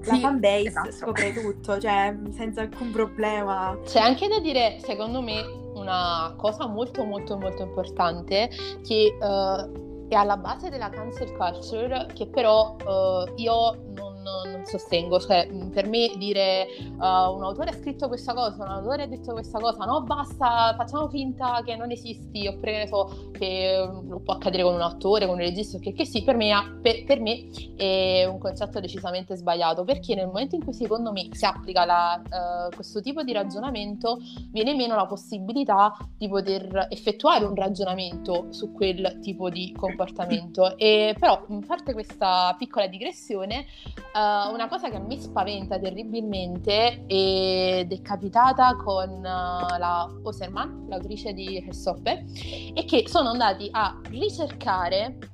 [0.00, 0.92] sì, la fanbase esatto.
[0.92, 3.78] scopre tutto, cioè senza alcun problema.
[3.84, 5.42] C'è anche da dire, secondo me,
[5.74, 8.48] una cosa molto molto molto importante
[8.86, 15.20] che uh, è alla base della cancel culture, che però uh, io non non, sostengo.
[15.20, 19.32] Cioè, per me dire uh, un autore ha scritto questa cosa, un autore ha detto
[19.32, 24.34] questa cosa, no, basta, facciamo finta che non esisti, oppure ne so, che um, può
[24.34, 27.48] accadere con un attore, con un regista, che, che sì, per me, per, per me,
[27.76, 32.20] è un concetto decisamente sbagliato, perché nel momento in cui secondo me si applica la,
[32.20, 34.18] uh, questo tipo di ragionamento,
[34.50, 40.76] viene meno la possibilità di poter effettuare un ragionamento su quel tipo di comportamento.
[40.76, 43.66] E però, a parte questa piccola digressione,
[44.16, 51.32] uh, una cosa che me spaventa terribilmente ed è capitata con uh, la Oserman, l'autrice
[51.32, 52.24] di Hessoppe,
[52.72, 55.26] è che sono andati a ricercare uh,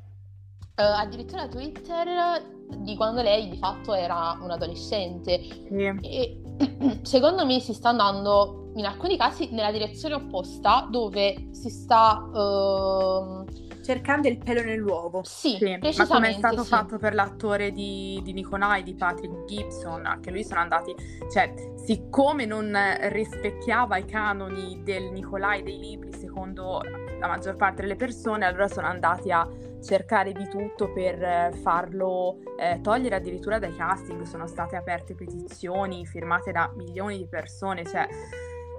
[0.75, 5.41] addirittura Twitter di quando lei di fatto era un adolescente.
[5.71, 5.97] Yeah.
[6.01, 6.41] E
[7.03, 13.45] secondo me si sta andando in alcuni casi nella direzione opposta dove si sta uh,
[13.83, 15.23] cercando il pelo nell'uovo.
[15.25, 16.69] Sì, sì ma come è stato sì.
[16.69, 20.95] fatto per l'attore di, di Nicolai, di Patrick Gibson, anche lui sono andati,
[21.31, 21.53] cioè,
[21.85, 22.77] siccome non
[23.09, 26.81] rispecchiava i canoni del Nicolai dei libri, secondo
[27.19, 29.49] la maggior parte delle persone, allora sono andati a
[29.83, 36.53] cercare di tutto per farlo eh, togliere addirittura dai casting, sono state aperte petizioni firmate
[36.53, 38.07] da milioni di persone, cioè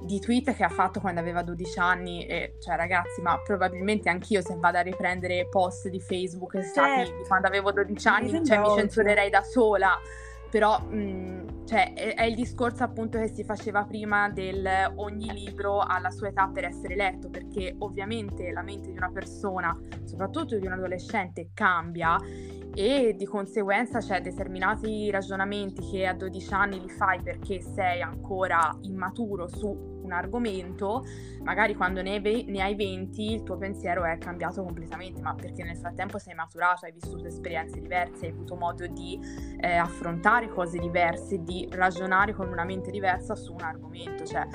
[0.04, 4.42] di tweet che ha fatto quando aveva 12 anni e cioè ragazzi ma probabilmente anch'io
[4.42, 7.24] se vado a riprendere post di Facebook stati certo.
[7.28, 9.98] quando avevo 12 anni cioè, mi censurerei da sola
[10.50, 15.32] però mh, cioè, cioè è, è, il discorso appunto che si faceva prima del ogni
[15.32, 19.76] libro ha la sua età per essere letto, perché ovviamente la mente di una persona,
[20.04, 22.18] soprattutto di un adolescente, cambia
[22.76, 28.76] e di conseguenza c'è determinati ragionamenti che a 12 anni li fai perché sei ancora
[28.82, 31.04] immaturo su argomento,
[31.44, 35.64] magari quando ne, ve- ne, hai 20 il tuo pensiero è cambiato completamente, ma perché
[35.64, 39.20] nel frattempo sei maturato, hai vissuto esperienze diverse, hai avuto modo di
[39.60, 44.48] eh, affrontare cose diverse, di ragionare con una mente diversa su un argomento, cioè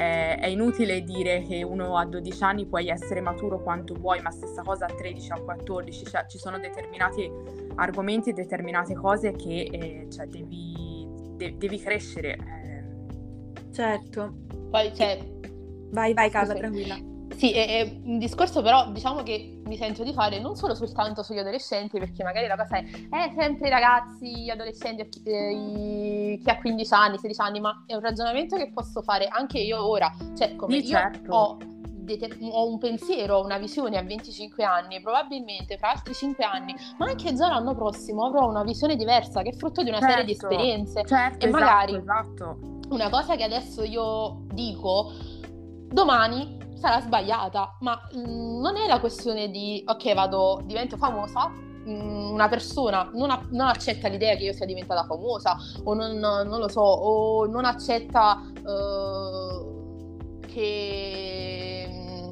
[0.00, 4.30] eh, è inutile dire che uno a 12 anni puoi essere maturo quanto vuoi, ma
[4.30, 7.30] stessa cosa a 13 o a 14, cioè ci sono determinati
[7.74, 12.36] argomenti determinate cose che eh, cioè, devi, de- devi, crescere.
[12.36, 13.72] Eh.
[13.72, 14.59] Certo.
[14.70, 15.18] Poi c'è...
[15.90, 16.96] Vai, vai, Carla, tranquilla.
[17.36, 21.22] Sì, è, è, un discorso però diciamo che mi sento di fare non solo soltanto
[21.22, 26.50] sugli adolescenti, perché magari la cosa è, è sempre i ragazzi, gli adolescenti, eh, chi
[26.50, 30.14] ha 15 anni, 16 anni, ma è un ragionamento che posso fare anche io ora.
[30.36, 31.32] Cioè, come sì, io certo.
[31.32, 31.56] ho,
[32.50, 37.34] ho, un pensiero, una visione a 25 anni, probabilmente fra altri 5 anni, ma anche
[37.34, 40.38] già l'anno prossimo avrò una visione diversa che è frutto di una certo, serie di
[40.38, 40.54] certo.
[40.54, 41.04] esperienze.
[41.04, 42.58] Certo, e esatto, magari esatto.
[42.88, 45.12] una cosa che adesso io dico,
[45.88, 51.48] domani sarà sbagliata, ma mh, mm, non è la questione di ok, vado, divento famosa,
[51.50, 56.16] mm, una persona non, ha, non, accetta l'idea che io sia diventata famosa o non,
[56.16, 61.89] non lo so, o non accetta uh, che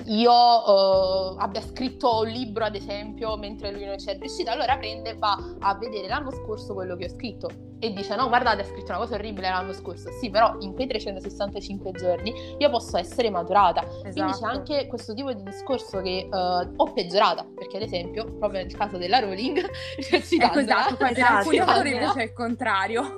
[0.08, 5.10] io uh, abbia scritto un libro, ad esempio, mentre lui non c'è riuscito, allora prende
[5.10, 7.66] e va a vedere l'anno scorso quello che ho scritto.
[7.80, 10.10] E dice no guardate ha scritto una cosa orribile l'anno scorso.
[10.10, 13.82] Sì però in quei 365 giorni io posso essere maturata.
[13.82, 14.00] Esatto.
[14.00, 14.52] quindi c'è esatto.
[14.52, 18.98] anche questo tipo di discorso che uh, ho peggiorata perché ad esempio proprio nel caso
[18.98, 19.58] della Rowling
[19.96, 23.14] ecco, esatto, poi per alcuni autori invece è il contrario.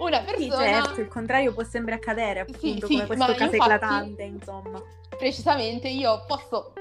[0.00, 3.42] Una persona sì, certo il contrario può sempre accadere appunto sì, sì, come questo caso
[3.42, 4.82] infatti, eclatante insomma
[5.18, 6.72] precisamente io posso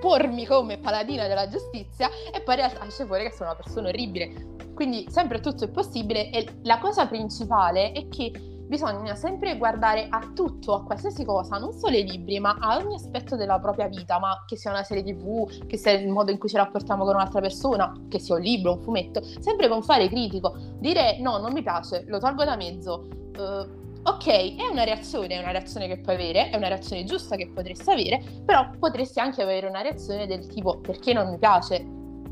[0.00, 3.88] pormi come paladina della giustizia e poi in realtà esce fuori che sono una persona
[3.88, 4.54] orribile.
[4.74, 8.30] Quindi sempre tutto è possibile e la cosa principale è che
[8.66, 12.96] bisogna sempre guardare a tutto, a qualsiasi cosa, non solo ai libri, ma a ogni
[12.96, 16.38] aspetto della propria vita, ma che sia una serie tv, che sia il modo in
[16.38, 20.08] cui ci rapportiamo con un'altra persona, che sia un libro, un fumetto, sempre con fare
[20.08, 23.06] critico, dire no, non mi piace, lo tolgo da mezzo.
[23.38, 27.34] Uh, ok, è una reazione, è una reazione che puoi avere, è una reazione giusta
[27.36, 31.84] che potresti avere, però potresti anche avere una reazione del tipo perché non mi piace,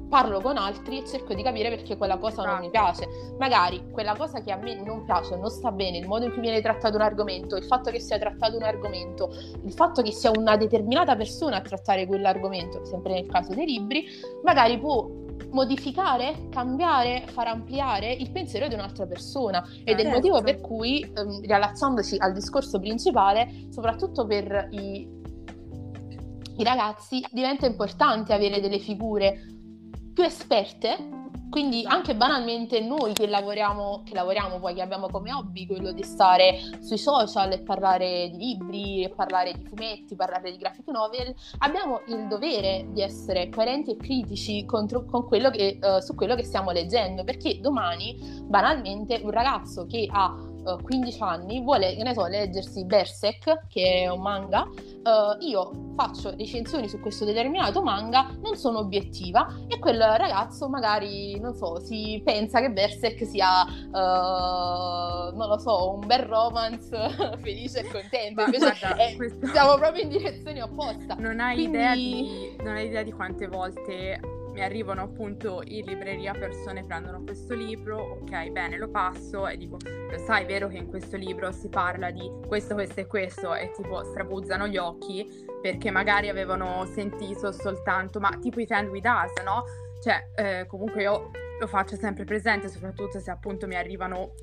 [0.09, 2.49] parlo con altri e cerco di capire perché quella cosa esatto.
[2.49, 3.09] non mi piace.
[3.37, 6.41] Magari quella cosa che a me non piace, non sta bene, il modo in cui
[6.41, 9.33] viene trattato un argomento, il fatto che sia trattato un argomento,
[9.65, 14.07] il fatto che sia una determinata persona a trattare quell'argomento, sempre nel caso dei libri,
[14.45, 19.64] magari può modificare, cambiare, far ampliare il pensiero di un'altra persona.
[19.85, 25.09] Ed è il motivo per cui, ehm, riallacciandoci al discorso principale, soprattutto per i,
[26.57, 29.38] i ragazzi diventa importante avere delle figure
[30.12, 31.24] più esperte
[31.55, 36.03] quindi anche banalmente noi che lavoriamo, che lavoriamo poi, che abbiamo come hobby quello di
[36.03, 42.01] stare sui social e parlare di libri, parlare di fumetti, parlare di graphic novel, abbiamo
[42.09, 46.43] il dovere di essere coerenti e critici contro, con quello che, uh, su quello che
[46.43, 50.35] stiamo leggendo, perché domani banalmente un ragazzo che ha
[50.83, 56.35] 15 anni vuole, che ne so, leggersi Berserk, che è un manga, uh, io faccio
[56.37, 62.20] recensioni su questo determinato manga, non sono obiettiva e quel ragazzo magari, non so, si
[62.24, 66.96] pensa che Berserk sia, uh, non lo so, un bel romance
[67.40, 69.46] felice e contento, invece guarda, è, questo...
[69.46, 71.16] siamo proprio in direzione opposta.
[71.18, 71.77] Non hai, Quindi...
[71.77, 74.20] idea di, non hai idea di quante volte
[74.55, 79.79] mi arrivano appunto in libreria persone prendono questo libro, ok, bene, lo passo e dico,
[80.25, 84.05] sai, vero che in questo libro si parla di questo, questo e questo e tipo
[84.05, 89.64] strabuzzano gli occhi perché magari avevano sentito soltanto, ma tipo i Tend With Us, no?
[90.01, 94.35] Cioè, eh, comunque io lo faccio sempre presente, soprattutto se appunto mi arrivano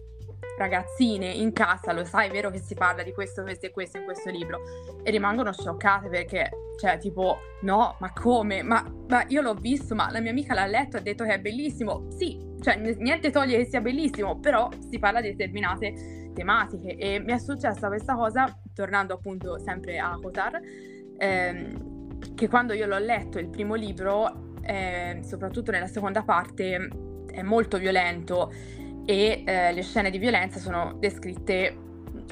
[0.61, 3.97] ragazzine in casa, lo sai, è vero che si parla di questo, questo e questo
[3.97, 4.59] in questo libro,
[5.03, 8.61] e rimangono scioccate perché, cioè, tipo, no, ma come?
[8.61, 11.33] Ma, ma io l'ho visto, ma la mia amica l'ha letto e ha detto che
[11.33, 12.07] è bellissimo.
[12.11, 17.33] Sì, cioè, niente toglie che sia bellissimo, però si parla di determinate tematiche e mi
[17.33, 20.59] è successa questa cosa, tornando appunto sempre a Kotar,
[21.17, 26.87] ehm, che quando io l'ho letto il primo libro, eh, soprattutto nella seconda parte,
[27.31, 28.51] è molto violento
[29.05, 31.77] e eh, le scene di violenza sono descritte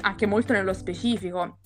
[0.02, 1.58] anche molto nello specifico.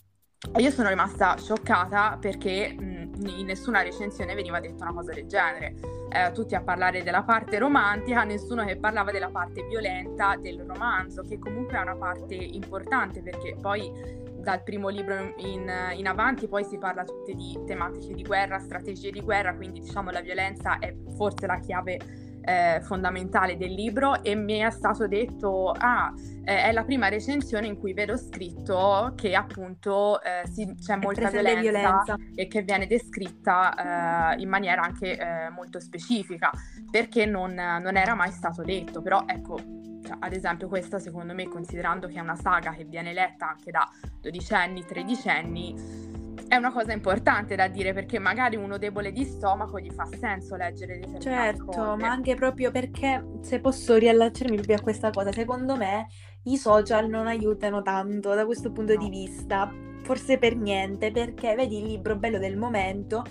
[0.57, 5.75] Io sono rimasta scioccata perché mh, in nessuna recensione veniva detta una cosa del genere.
[6.11, 11.23] Eh, tutti a parlare della parte romantica, nessuno che parlava della parte violenta del romanzo,
[11.23, 16.65] che comunque è una parte importante perché poi dal primo libro in, in, avanti poi
[16.65, 20.95] si parla tutte di tematiche di guerra, strategie di guerra, quindi diciamo la violenza è
[21.17, 21.99] forse la chiave
[22.45, 26.13] eh, fondamentale del libro e mi è stato detto, ah,
[26.45, 31.31] eh, è la prima recensione in cui vedo scritto che appunto eh, si, c'è molta
[31.31, 36.51] violenza, violenza, e che viene descritta eh, in maniera anche eh, molto specifica,
[36.91, 39.57] perché non, non era mai stato detto, però ecco
[40.05, 43.71] cioè, ad esempio questa secondo me, considerando che è una saga che viene letta anche
[43.71, 43.89] da
[44.21, 46.13] dodicenni, tredicenni,
[46.49, 50.57] è una cosa importante da dire perché magari uno debole di stomaco gli fa senso
[50.57, 51.73] leggere determinate certo.
[51.73, 56.07] Certo, ma anche proprio perché, se posso riallacciarmi proprio a questa cosa, secondo me
[56.45, 59.03] i social non aiutano tanto da questo punto no.
[59.03, 59.73] di vista,
[60.03, 63.25] forse per niente, perché vedi il libro bello del momento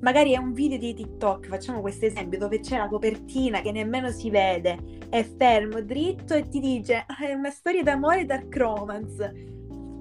[0.00, 4.10] magari è un video di TikTok, facciamo questo esempio, dove c'è la copertina che nemmeno
[4.10, 4.78] si vede,
[5.08, 9.56] è fermo, dritto e ti dice ah, è una storia d'amore dark romance.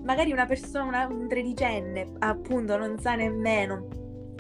[0.08, 3.88] Magari una persona, un tredicenne, appunto, non sa nemmeno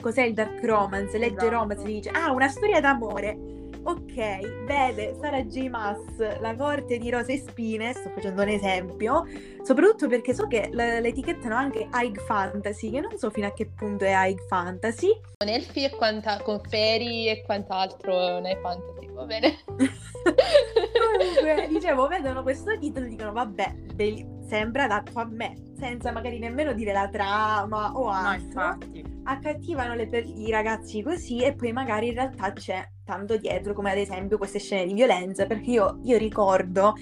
[0.01, 1.49] cos'è il dark romance, legge esatto.
[1.49, 5.69] romance e dice ah, una storia d'amore ok, vede Sara J.
[5.69, 9.25] Maas, la corte di rose e spine, sto facendo un esempio,
[9.63, 13.67] soprattutto perché so che l- l'etichettano anche High Fantasy, che non so fino a che
[13.67, 15.07] punto è High Fantasy.
[15.37, 19.57] Con elfi e quanta- con fairy e quant'altro non è fantasy, va bene?
[19.67, 26.39] Comunque, dicevo, vedono questo titolo e dicono, vabbè, be- sembra adatto a me, senza magari
[26.39, 28.61] nemmeno dire la trama o altro.
[28.61, 29.15] No, infatti.
[29.23, 33.97] Accattivano le, i ragazzi così e poi magari in realtà c'è tanto dietro, come ad
[33.97, 36.95] esempio queste scene di violenza, perché io, io ricordo,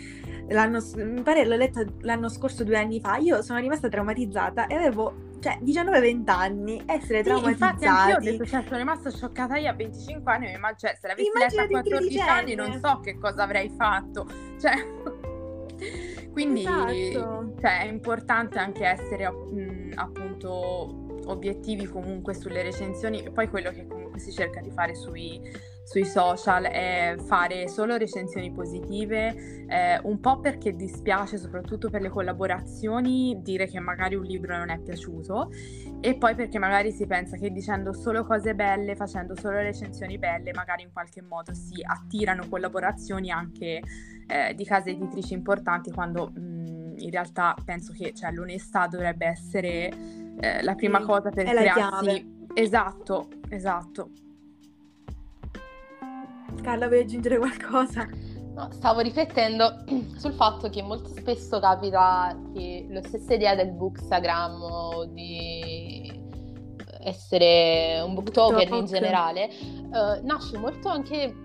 [0.49, 4.75] l'anno, mi pare l'ho letta l'anno scorso, due anni fa, io sono rimasta traumatizzata e
[4.75, 7.85] avevo cioè 19-20 anni essere sì, traumatizzati.
[7.85, 11.07] Infatti io ho detto, cioè, sono rimasta scioccata io a 25 anni, ma cioè, se
[11.07, 14.27] l'avessi letta a 14 anni non so che cosa avrei fatto.
[14.59, 14.73] Cioè,
[16.36, 17.53] quindi esatto.
[17.61, 23.88] cioè, è importante anche essere mh, appunto obiettivi comunque sulle recensioni e poi quello che
[23.88, 25.39] comunque si cerca di fare sui
[25.86, 32.09] sui social è fare solo recensioni positive, eh, un po' perché dispiace soprattutto per le
[32.09, 35.51] collaborazioni dire che magari un libro non è piaciuto
[36.01, 40.53] e poi perché magari si pensa che dicendo solo cose belle, facendo solo recensioni belle,
[40.53, 43.81] magari in qualche modo si attirano collaborazioni anche
[44.25, 49.27] eh, di case editrici importanti quando mh, mm, in realtà penso che cioè, l'onestà dovrebbe
[49.27, 49.91] essere
[50.39, 52.33] eh, la prima sì, cosa per crearsi...
[52.57, 54.09] Esatto, esatto.
[56.66, 58.09] Carla, vuoi aggiungere qualcosa?
[58.55, 59.84] No, stavo riflettendo
[60.18, 66.11] sul fatto che molto spesso capita che la stessa idea del bookstagram o di
[67.01, 69.47] essere un booktoker in generale
[69.91, 71.36] uh, nasce molto anche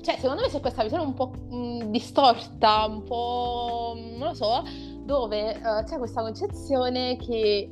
[0.00, 4.62] cioè secondo me c'è questa visione un po' mh, distorta un po' non lo so
[5.04, 7.70] dove uh, c'è questa concezione che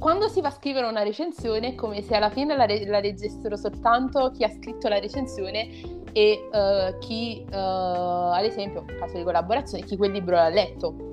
[0.00, 3.00] quando si va a scrivere una recensione è come se alla fine la, re- la
[3.00, 5.68] leggessero soltanto chi ha scritto la recensione
[6.12, 11.08] e uh, chi, uh, ad esempio, in caso di collaborazione, chi quel libro l'ha letto.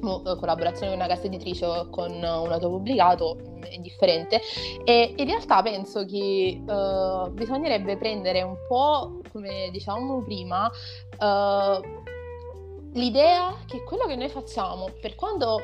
[0.00, 4.40] O, collaborazione con una casa editrice o con un autopubblicato mm, è differente
[4.84, 10.70] e in realtà penso che uh, bisognerebbe prendere un po' come diciamo prima
[12.92, 15.58] l'idea che quello che noi facciamo per quando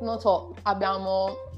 [0.00, 1.48] non so abbiamo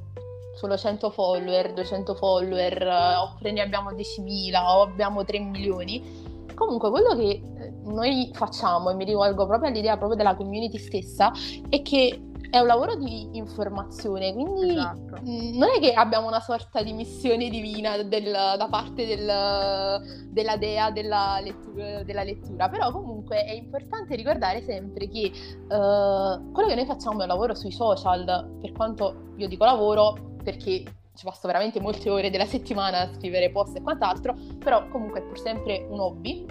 [0.54, 6.30] solo 100 follower, 200 follower, eh, oppure ne abbiamo 10.000 o abbiamo 3 milioni.
[6.54, 11.32] Comunque quello che eh, noi facciamo, e mi rivolgo proprio all'idea proprio della community stessa,
[11.68, 12.20] è che
[12.52, 15.20] è un lavoro di informazione, quindi esatto.
[15.22, 20.90] non è che abbiamo una sorta di missione divina del, da parte del, della dea
[20.90, 26.84] della lettura, della lettura, però comunque è importante ricordare sempre che uh, quello che noi
[26.84, 30.84] facciamo è un lavoro sui social, per quanto io dico lavoro, perché
[31.14, 35.22] ci passo veramente molte ore della settimana a scrivere post e quant'altro, però comunque è
[35.22, 36.46] pur sempre un hobby.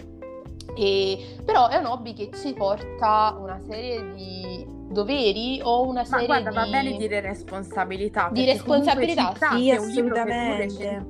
[0.76, 6.28] E, però è un hobby che ci porta una serie di doveri o una serie
[6.28, 6.56] Ma guarda, di...
[6.56, 8.30] va bene dire responsabilità.
[8.32, 11.06] Di responsabilità, sì, assolutamente.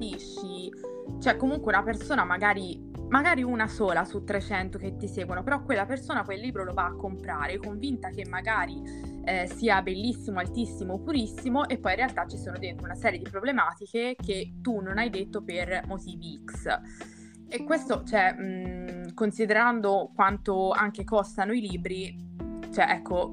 [1.22, 5.86] cioè comunque una persona magari magari una sola su 300 che ti seguono, però quella
[5.86, 8.82] persona quel libro lo va a comprare convinta che magari
[9.26, 13.30] eh, sia bellissimo, altissimo, purissimo e poi in realtà ci sono dentro una serie di
[13.30, 16.80] problematiche che tu non hai detto per motivi X.
[17.50, 22.16] E questo, cioè, mh, considerando quanto anche costano i libri,
[22.72, 23.30] cioè, ecco,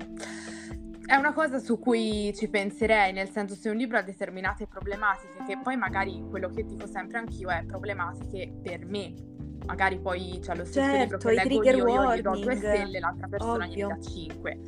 [1.07, 5.45] è una cosa su cui ci penserei, nel senso se un libro ha determinate problematiche,
[5.47, 9.38] che poi magari quello che dico sempre anch'io è problematiche per me.
[9.67, 12.99] Magari poi c'è lo stesso certo, libro che leggo io, io gli do due stelle,
[12.99, 13.87] l'altra persona ovvio.
[13.87, 14.59] gli dà cinque.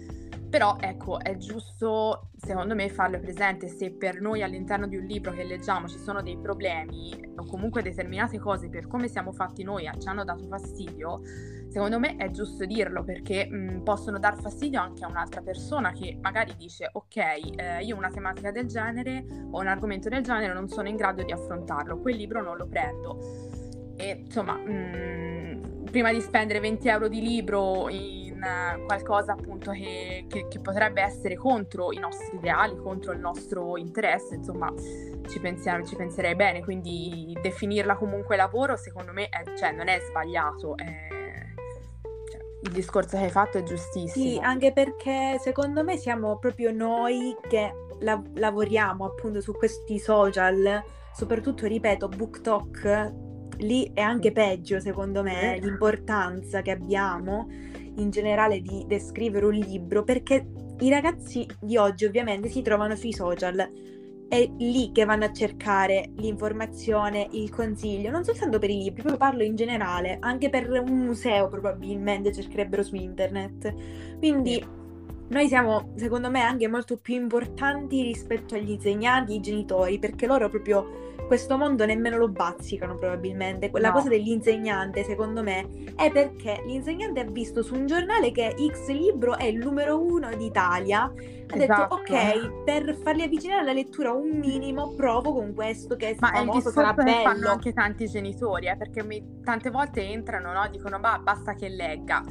[0.51, 5.33] Però ecco, è giusto secondo me farlo presente se per noi all'interno di un libro
[5.33, 9.89] che leggiamo ci sono dei problemi o comunque determinate cose per come siamo fatti noi
[9.99, 11.21] ci hanno dato fastidio,
[11.69, 16.19] secondo me è giusto dirlo perché mh, possono dar fastidio anche a un'altra persona che
[16.21, 20.69] magari dice ok, eh, io una tematica del genere o un argomento del genere non
[20.69, 23.60] sono in grado di affrontarlo, quel libro non lo prendo.
[24.01, 30.25] E insomma, mh, prima di spendere 20 euro di libro in uh, qualcosa appunto che,
[30.29, 34.73] che, che, potrebbe essere contro i nostri ideali, contro il nostro interesse, insomma,
[35.29, 36.63] ci, pensiamo, ci penserei bene.
[36.63, 40.77] Quindi definirla comunque lavoro, secondo me, è, cioè, non è sbagliato.
[40.77, 40.85] È,
[42.31, 44.25] cioè, il discorso che hai fatto è giustissimo.
[44.25, 50.83] Sì, anche perché secondo me siamo proprio noi che la- lavoriamo appunto su questi social,
[51.13, 53.29] soprattutto, ripeto, BookTok
[53.59, 57.49] lì è anche peggio, secondo me, l'importanza che abbiamo
[57.97, 60.47] in generale di descrivere un libro, perché
[60.81, 63.89] i ragazzi di oggi ovviamente si trovano sui social.
[64.29, 69.17] È lì che vanno a cercare l'informazione, il consiglio, non soltanto per i libri, proprio
[69.17, 73.75] parlo in generale, anche per un museo probabilmente cercherebbero su internet.
[74.19, 74.65] Quindi
[75.29, 80.49] noi siamo, secondo me, anche molto più importanti rispetto agli insegnanti, ai genitori, perché loro
[80.49, 83.71] proprio questo mondo nemmeno lo bazzicano probabilmente.
[83.71, 83.95] Quella no.
[83.95, 85.67] cosa dell'insegnante, secondo me,
[85.97, 90.29] è perché l'insegnante ha visto su un giornale che X libro è il numero uno
[90.35, 91.03] d'Italia.
[91.03, 91.97] Ha esatto.
[92.05, 96.29] detto, ok, per farli avvicinare alla lettura un minimo, provo con questo che è Ma
[96.29, 97.23] famoso, sarà bello.
[97.23, 100.69] fanno anche tanti genitori, eh, perché mi, tante volte entrano, no?
[100.69, 102.25] Dicono, bah, basta che legga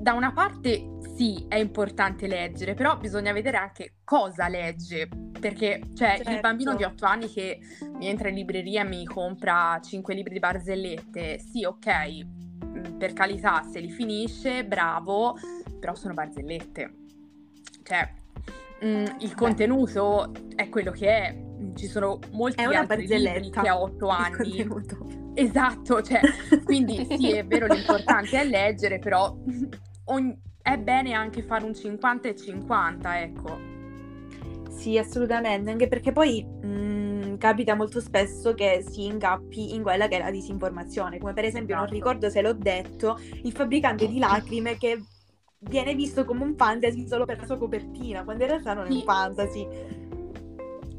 [0.00, 5.08] da una parte sì, è importante leggere, però bisogna vedere anche cosa legge,
[5.40, 6.30] perché cioè certo.
[6.30, 7.58] il bambino di 8 anni che
[7.94, 12.24] mi entra in libreria e mi compra 5 libri di barzellette, sì, ok,
[12.64, 15.36] mm, per carità, se li finisce, bravo,
[15.80, 16.94] però sono barzellette.
[17.82, 18.12] Cioè,
[18.82, 21.46] mh, mm, il contenuto è quello che è.
[21.74, 24.64] Ci sono molti è altri libri che a 8 anni.
[25.34, 26.20] Esatto, cioè,
[26.62, 29.36] quindi sì, è vero, l'importante è leggere, però
[30.04, 33.58] ogni, è bene anche fare un 50 e 50, ecco.
[34.70, 40.08] Sì, assolutamente, anche perché poi mh, mm, capita molto spesso che si incappi in quella
[40.08, 41.90] che è la disinformazione, come per esempio, esatto.
[41.90, 45.02] non ricordo se l'ho detto, il fabbricante di lacrime che
[45.60, 48.90] viene visto come un fantasy solo per la sua copertina, quando in realtà non è
[48.90, 49.66] un fantasy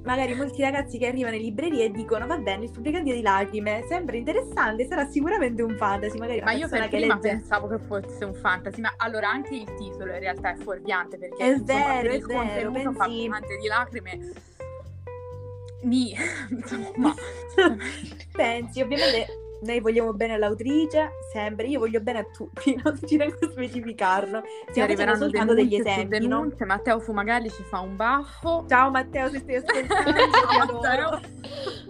[0.03, 3.83] magari molti ragazzi che arrivano in libreria e dicono va bene il fabbricante di lacrime
[3.87, 6.17] sembra interessante sarà sicuramente un fantasy.
[6.17, 7.29] Magari ma io per che prima legge...
[7.29, 11.43] pensavo che fosse un fantasy ma allora anche il titolo in realtà è fuorviante perché
[11.43, 14.19] è insomma, vero, per è il vero, contenuto fabbricante di lacrime
[15.81, 16.13] mi
[16.49, 17.13] insomma.
[18.31, 23.37] Pensi ovviamente noi vogliamo bene all'autrice, sempre, io voglio bene a tutti, non ci tengo
[23.39, 24.41] a specificarlo.
[24.69, 26.65] Stiamo arrivando soltanto degli esempi, denunce, no?
[26.65, 28.65] Matteo Fumagalli ci fa un baffo.
[28.67, 31.21] Ciao Matteo, se stai ascoltando.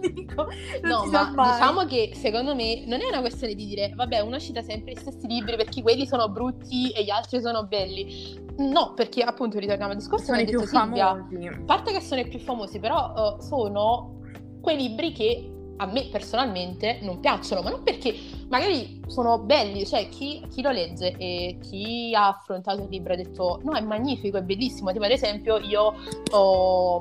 [0.00, 0.48] Dico,
[0.82, 4.62] no, ma diciamo che secondo me non è una questione di dire, vabbè, uno cita
[4.62, 8.48] sempre gli stessi libri perché quelli sono brutti e gli altri sono belli.
[8.58, 11.08] No, perché appunto ritorniamo al discorso sono i più Silvia.
[11.08, 11.46] famosi.
[11.46, 14.18] A parte che sono i più famosi, però uh, sono
[14.60, 15.50] quei libri che
[15.80, 18.14] a me personalmente non piacciono, ma non perché
[18.48, 23.16] magari sono belli, cioè chi, chi, lo legge e chi ha affrontato il libro ha
[23.16, 25.94] detto no è magnifico, è bellissimo, tipo ad esempio io
[26.32, 26.96] ho,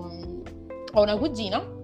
[0.93, 1.77] ho una cugina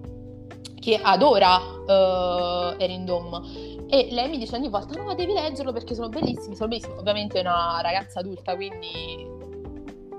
[0.80, 3.42] che adora uh, Erin Dom
[3.88, 7.38] e lei mi dice ogni volta no devi leggerlo perché sono bellissimi, sono bellissimi, ovviamente
[7.38, 9.35] è una ragazza adulta quindi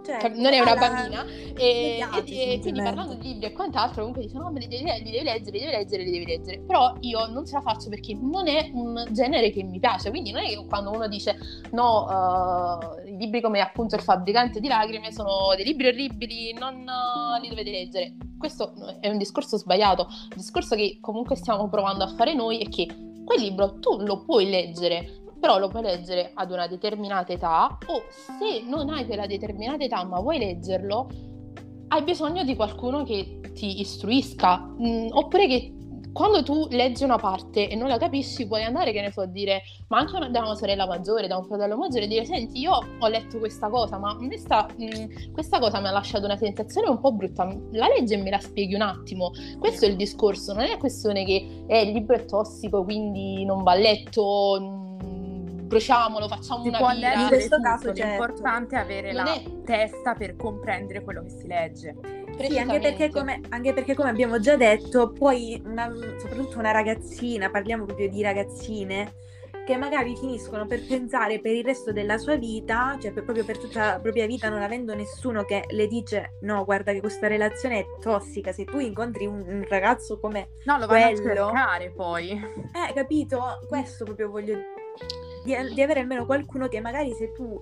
[0.07, 4.23] cioè, non è una bambina e, e, e quindi parlando di libri e quant'altro comunque
[4.23, 6.59] dice no me li devi, li devi leggere, li devi leggere, li devi leggere.
[6.59, 10.31] Però io non ce la faccio perché non è un genere che mi piace quindi
[10.31, 11.37] non è che quando uno dice
[11.71, 16.75] no uh, i libri come appunto il fabbricante di lacrime sono dei libri orribili non
[16.75, 18.15] uh, li dovete leggere.
[18.37, 20.07] Questo è un discorso sbagliato.
[20.29, 22.87] Il discorso che comunque stiamo provando a fare noi è che
[23.25, 28.03] quel libro tu lo puoi leggere però lo puoi leggere ad una determinata età o
[28.09, 31.07] se non hai quella determinata età ma vuoi leggerlo,
[31.89, 35.71] hai bisogno di qualcuno che ti istruisca, mm, oppure che
[36.17, 39.27] quando tu leggi una parte e non la capisci, puoi andare, che ne so, a
[39.27, 42.71] dire, ma anche da una sorella maggiore, da un fratello maggiore, e dire, senti, io
[42.97, 46.89] ho letto questa cosa, ma questa, mh, mm, questa cosa mi ha lasciato una sensazione
[46.89, 49.31] un po' brutta, la leggi e me la spieghi un attimo.
[49.59, 53.61] Questo è il discorso, non è questione che eh, il libro è tossico, quindi non
[53.61, 54.88] va letto,
[55.68, 57.13] bruciamolo, facciamo si una può pila.
[57.13, 58.03] In questo tutto, caso, certo.
[58.03, 61.95] l'importante è avere Non la è- testa per comprendere quello che si legge.
[62.39, 67.49] Sì, anche perché, come, anche perché come abbiamo già detto, poi una- soprattutto una ragazzina,
[67.49, 69.13] parliamo proprio di ragazzine,
[69.65, 73.57] che magari finiscono per pensare per il resto della sua vita, cioè per- proprio per
[73.57, 77.80] tutta la propria vita, non avendo nessuno che le dice no, guarda che questa relazione
[77.80, 80.51] è tossica, se tu incontri un, un ragazzo come...
[80.65, 81.45] No, lo vanno a Quello.
[81.47, 82.30] cercare poi.
[82.32, 83.59] Eh, capito?
[83.68, 84.57] Questo proprio voglio
[85.47, 87.59] di, di avere almeno qualcuno che magari se tu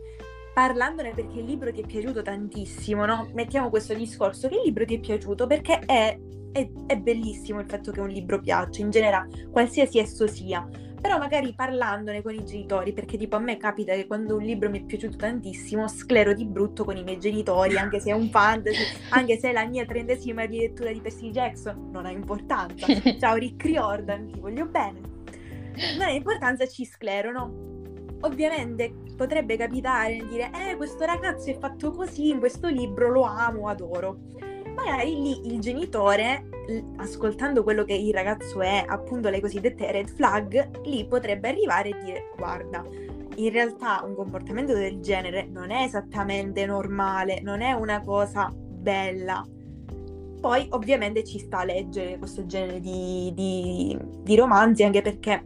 [0.54, 3.30] parlandone perché il libro ti è piaciuto tantissimo, no?
[3.34, 6.18] Mettiamo questo discorso, che il libro ti è piaciuto perché è,
[6.52, 10.68] è- è bellissimo il fatto che un libro piaccia, in generale, qualsiasi esso sia.
[11.02, 14.70] Però magari parlandone con i genitori, perché tipo a me capita che quando un libro
[14.72, 18.30] mi è piaciuto tantissimo, sclero di brutto con i miei genitori, anche se è un
[18.30, 22.88] fantasy, anche se è la mia trentesima rilettura di Percy Jackson, non ha importanza.
[23.20, 25.00] Ciao Rick Riordan, ti voglio bene.
[25.98, 27.75] Non ha importanza, ci sclero, no?
[28.26, 33.22] Ovviamente potrebbe capitare di dire, eh, questo ragazzo è fatto così, in questo libro lo
[33.22, 34.18] amo, adoro.
[34.76, 36.50] Magari lì il genitore,
[36.98, 41.98] ascoltando quello che il ragazzo è, appunto le cosiddette red flag, lì potrebbe arrivare e
[42.04, 42.84] dire, guarda,
[43.36, 49.46] in realtà un comportamento del genere non è esattamente normale, non è una cosa bella.
[50.42, 55.44] Poi ovviamente ci sta a leggere questo genere di, di- di romanzi, anche perché,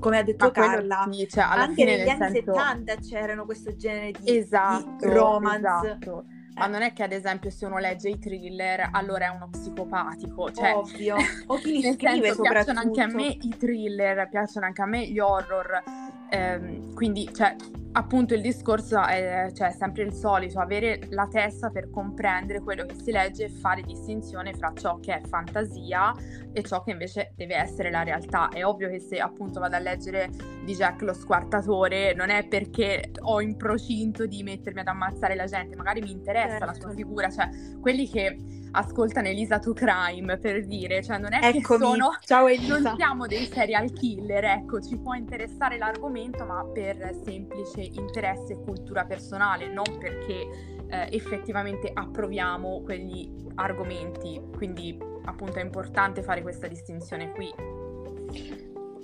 [0.00, 2.52] come ha detto Ma Carla, sì, cioè, anche negli anni senso...
[2.52, 5.58] 70 c'erano questo genere di, Esatto, di romance.
[5.58, 6.24] esatto.
[6.60, 10.52] Ma non è che ad esempio se uno legge i thriller allora è uno psicopatico,
[10.52, 11.16] cioè Ovvio.
[11.46, 15.06] O chi li scrive senso, piacciono anche a me i thriller, piacciono anche a me
[15.06, 15.82] gli horror,
[16.30, 17.56] ehm, quindi cioè,
[17.92, 22.94] appunto il discorso è cioè, sempre il solito, avere la testa per comprendere quello che
[22.94, 26.14] si legge e fare distinzione fra ciò che è fantasia
[26.52, 28.48] e ciò che invece deve essere la realtà.
[28.48, 30.30] È ovvio che se appunto vado a leggere
[30.64, 35.46] di Jack lo squartatore non è perché ho in procinto di mettermi ad ammazzare la
[35.46, 36.80] gente, magari mi interessa la Certo.
[36.80, 37.48] sua figura, cioè
[37.80, 38.36] quelli che
[38.72, 41.84] ascoltano Elisa to Crime per dire, cioè non è che Eccomi.
[41.84, 42.94] sono Ciao non Elisa.
[42.96, 49.04] siamo dei serial killer, ecco, ci può interessare l'argomento, ma per semplice interesse e cultura
[49.04, 50.46] personale, non perché
[50.88, 54.40] eh, effettivamente approviamo quegli argomenti.
[54.56, 57.52] Quindi, appunto, è importante fare questa distinzione qui.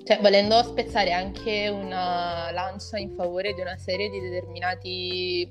[0.04, 5.48] Cioè, volendo spezzare anche una lancia in favore di una serie di determinati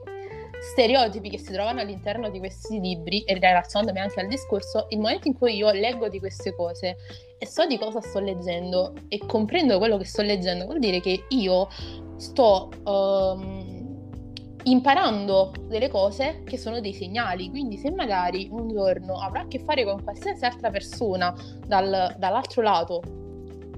[0.61, 5.27] stereotipi che si trovano all'interno di questi libri e relazionandomi anche al discorso, il momento
[5.27, 6.97] in cui io leggo di queste cose
[7.37, 11.25] e so di cosa sto leggendo e comprendo quello che sto leggendo, vuol dire che
[11.29, 11.67] io
[12.17, 13.75] sto ehm,
[14.63, 17.49] imparando delle cose che sono dei segnali.
[17.49, 21.33] Quindi se magari un giorno avrò a che fare con qualsiasi altra persona
[21.65, 23.24] dal- dall'altro lato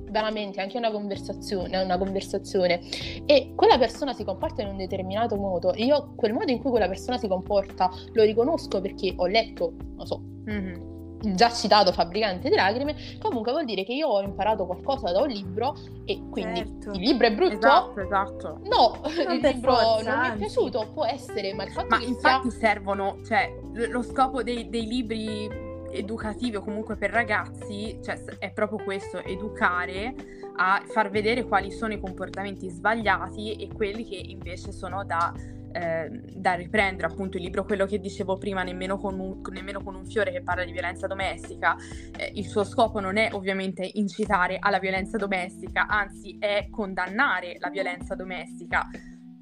[0.10, 2.80] veramente anche una conversazione, una conversazione
[3.26, 6.70] e quella persona si comporta in un determinato modo e io quel modo in cui
[6.70, 10.96] quella persona si comporta lo riconosco perché ho letto, non so, Mhm.
[11.24, 15.22] il già citato Fabbricante di lacrime, comunque vuol dire che io ho imparato qualcosa da
[15.22, 16.92] un libro e quindi Certo.
[16.92, 17.56] il libro è brutto?
[17.56, 18.60] Esatto, esatto.
[18.64, 21.98] No, Non il libro forza, non mi è piaciuto, può essere, ma il fatto Ma
[21.98, 28.00] che infatti sia servono, cioè, lo scopo dei, dei libri educativi o comunque per ragazzi,
[28.04, 30.14] cioè, è proprio questo, educare
[30.58, 35.34] a far vedere quali sono i comportamenti sbagliati e quelli che invece sono da,
[35.72, 37.08] eh, da riprendere.
[37.08, 40.42] Appunto, il libro, quello che dicevo prima, nemmeno con un, nemmeno con un fiore che
[40.42, 41.76] parla di violenza domestica,
[42.18, 47.70] eh, il suo scopo non è ovviamente incitare alla violenza domestica, anzi è condannare la
[47.70, 48.88] violenza domestica.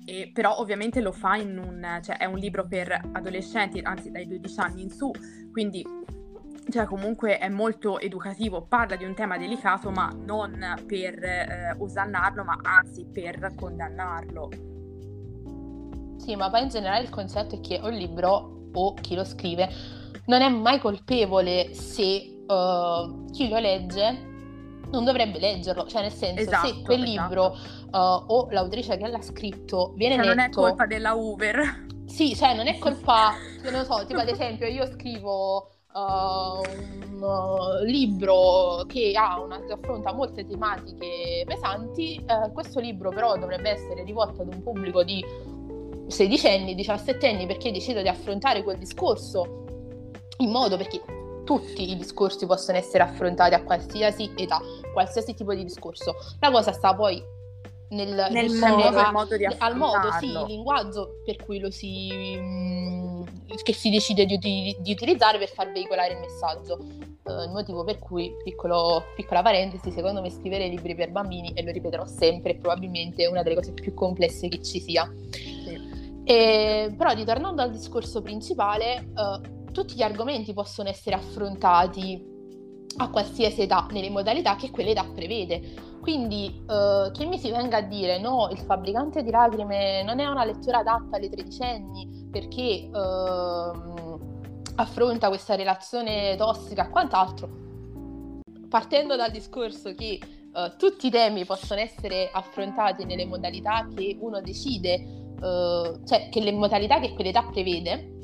[0.08, 4.28] E però ovviamente lo fa in un, cioè è un libro per adolescenti, anzi dai
[4.28, 5.10] 12 anni in su,
[5.52, 5.84] quindi
[6.70, 12.44] cioè comunque è molto educativo, parla di un tema delicato ma non per eh, osannarlo,
[12.44, 14.50] ma anzi per condannarlo.
[16.18, 19.70] Sì, ma poi in generale il concetto è che un libro o chi lo scrive
[20.26, 24.34] non è mai colpevole se eh, chi lo legge
[24.92, 27.28] non dovrebbe leggerlo, cioè nel senso Esatto, se quel esatto.
[27.28, 31.86] libro eh, o l'autrice che l'ha scritto viene Cioè non è letto colpa della Hoover.
[32.06, 37.22] Sì, cioè non è colpa, non lo so, tipo ad esempio io scrivo uh, un
[37.22, 44.42] uh, libro che una, affronta molte tematiche pesanti, eh, questo libro però dovrebbe essere rivolto
[44.42, 45.24] ad un pubblico di
[46.08, 49.64] 16 anni, 17 anni perché decido di affrontare quel discorso
[50.40, 51.02] in modo perché
[51.46, 54.60] tutti i discorsi possono essere affrontati a qualsiasi età,
[54.92, 56.16] qualsiasi tipo di discorso.
[56.40, 57.24] La cosa sta poi
[57.90, 63.24] nel, Nel modo, il modo al modo, sì, il linguaggio per cui lo si, mm,
[63.64, 66.80] che si decide di, di, di, utilizzare per far veicolare il messaggio.
[67.26, 71.64] Uh, il motivo per cui, piccolo, piccola parentesi, secondo me scrivere libri per bambini, e
[71.64, 75.12] lo ripeterò sempre, probabilmente è una delle cose più complesse che ci sia.
[75.32, 76.24] Sì.
[76.24, 82.34] E, però ritornando al discorso principale, uh, tutti gli argomenti possono essere affrontati
[82.98, 85.62] a qualsiasi età, nelle modalità che quell'età prevede.
[86.06, 88.20] Quindi uh, che mi si venga a dire?
[88.20, 94.20] No, il fabbricante di lacrime non è una lettura adatta alle tredicenni perché uh,
[94.76, 97.50] affronta questa relazione tossica e quant'altro,
[98.70, 100.20] partendo dal discorso che
[100.54, 106.52] uh, tutti i temi possono essere affrontati nelle modalità che uno decide, cioè che le
[106.52, 108.15] modalità che quell'età prevede,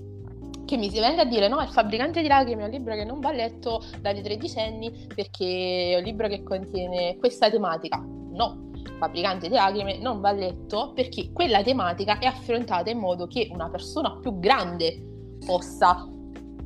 [0.71, 3.03] che mi si venga a dire no, il fabbricante di lacrime è un libro che
[3.03, 7.97] non va letto dalle tredicenni perché è un libro che contiene questa tematica.
[7.97, 13.27] No, il fabbricante di lacrime non va letto perché quella tematica è affrontata in modo
[13.27, 16.07] che una persona più grande possa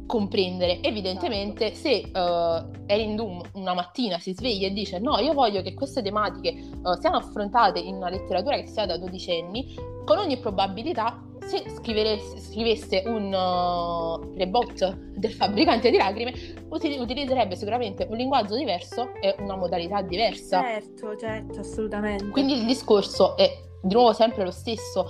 [0.05, 0.83] comprendere.
[0.83, 5.73] Evidentemente, se uh, Erin Doom una mattina si sveglia e dice: No, io voglio che
[5.73, 9.73] queste tematiche uh, siano affrontate in una letteratura che sia da dodicenni,
[10.05, 16.33] con ogni probabilità se scrivesse un uh, rebot del fabbricante di lacrime,
[16.69, 20.61] util- utilizzerebbe sicuramente un linguaggio diverso e una modalità diversa.
[20.61, 22.27] Certo, certo, assolutamente.
[22.29, 23.49] Quindi il discorso è
[23.81, 25.05] di nuovo sempre lo stesso.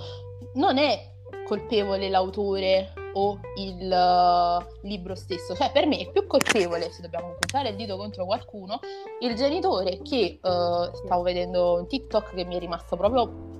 [0.54, 1.14] Non è
[1.46, 5.54] colpevole l'autore o il uh, libro stesso.
[5.54, 8.78] Cioè, per me è più colpevole, se dobbiamo puntare il dito contro qualcuno,
[9.20, 13.55] il genitore che uh, stavo vedendo un TikTok che mi è rimasto proprio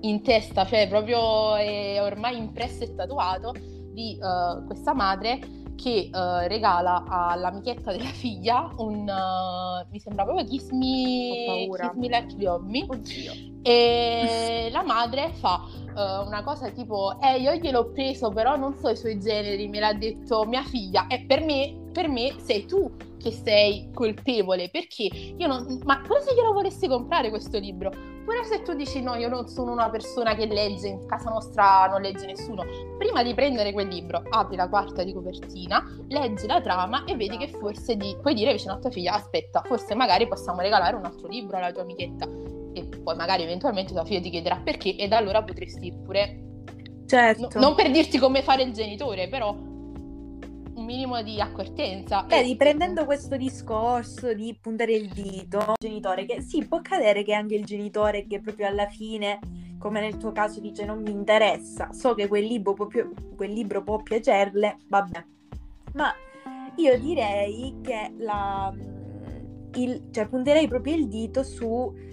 [0.00, 3.54] in testa, cioè proprio è ormai impresso e tatuato
[3.92, 5.40] di uh, questa madre
[5.74, 12.08] che uh, regala all'amichetta della figlia un uh, mi sembra proprio Kiss Me, Kiss me
[12.08, 12.86] Like Yommi
[13.62, 18.94] e la madre fa una cosa tipo eh io gliel'ho preso però non so i
[18.96, 21.08] suoi generi me l'ha detto mia figlia.
[21.08, 22.88] E per me, per me sei tu
[23.18, 27.90] che sei colpevole perché io non ma pure se glielo volessi comprare questo libro?
[28.24, 31.86] Pure se tu dici no io non sono una persona che legge in casa nostra
[31.86, 32.64] non legge nessuno.
[32.96, 37.36] Prima di prendere quel libro apri la quarta di copertina leggi la trama e vedi
[37.36, 41.04] che forse di, puoi dire vicino a tua figlia aspetta forse magari possiamo regalare un
[41.04, 42.26] altro libro alla tua amichetta.
[42.72, 44.94] E poi magari eventualmente tua figlia ti chiederà perché?
[44.94, 46.44] E da allora potresti pure
[47.06, 47.48] certo.
[47.54, 49.56] No, non per dirti come fare il genitore però
[50.84, 52.22] minimo di accortenza.
[52.22, 57.54] Beh, riprendendo questo discorso di puntare il dito genitore, che sì, può accadere che anche
[57.54, 59.38] il genitore che proprio alla fine,
[59.78, 63.52] come nel tuo caso, dice non mi interessa, so che quel libro può, pi- quel
[63.52, 65.24] libro può piacerle, vabbè.
[65.94, 66.14] Ma
[66.76, 68.72] io direi che la,
[69.74, 72.06] il, cioè, punterei proprio il dito su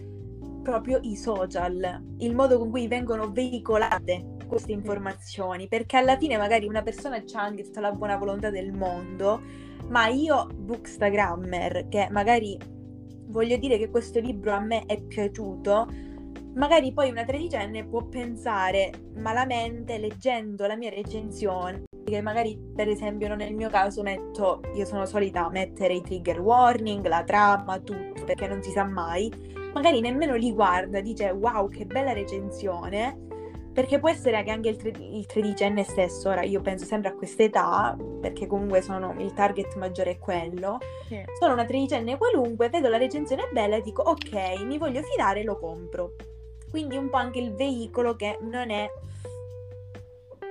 [0.63, 6.65] proprio i social, il modo con cui vengono veicolate queste informazioni, perché alla fine magari
[6.65, 9.41] una persona ha anche tutta la buona volontà del mondo,
[9.89, 12.57] ma io, Bookstagrammer, che magari
[13.27, 15.87] voglio dire che questo libro a me è piaciuto,
[16.53, 23.27] magari poi una tredicenne può pensare malamente leggendo la mia recensione che magari per esempio
[23.27, 28.23] non nel mio caso metto io sono solita mettere i trigger warning la trama tutto
[28.23, 29.29] perché non si sa mai
[29.73, 33.25] magari nemmeno li guarda dice wow che bella recensione
[33.75, 37.13] perché può essere che anche il, tre- il tredicenne stesso, ora io penso sempre a
[37.13, 40.77] questa età, perché comunque sono, il target maggiore è quello,
[41.09, 41.21] sì.
[41.37, 45.59] sono una tredicenne qualunque, vedo la recensione bella e dico ok, mi voglio fidare, lo
[45.59, 46.13] compro.
[46.69, 48.89] Quindi un po' anche il veicolo che non è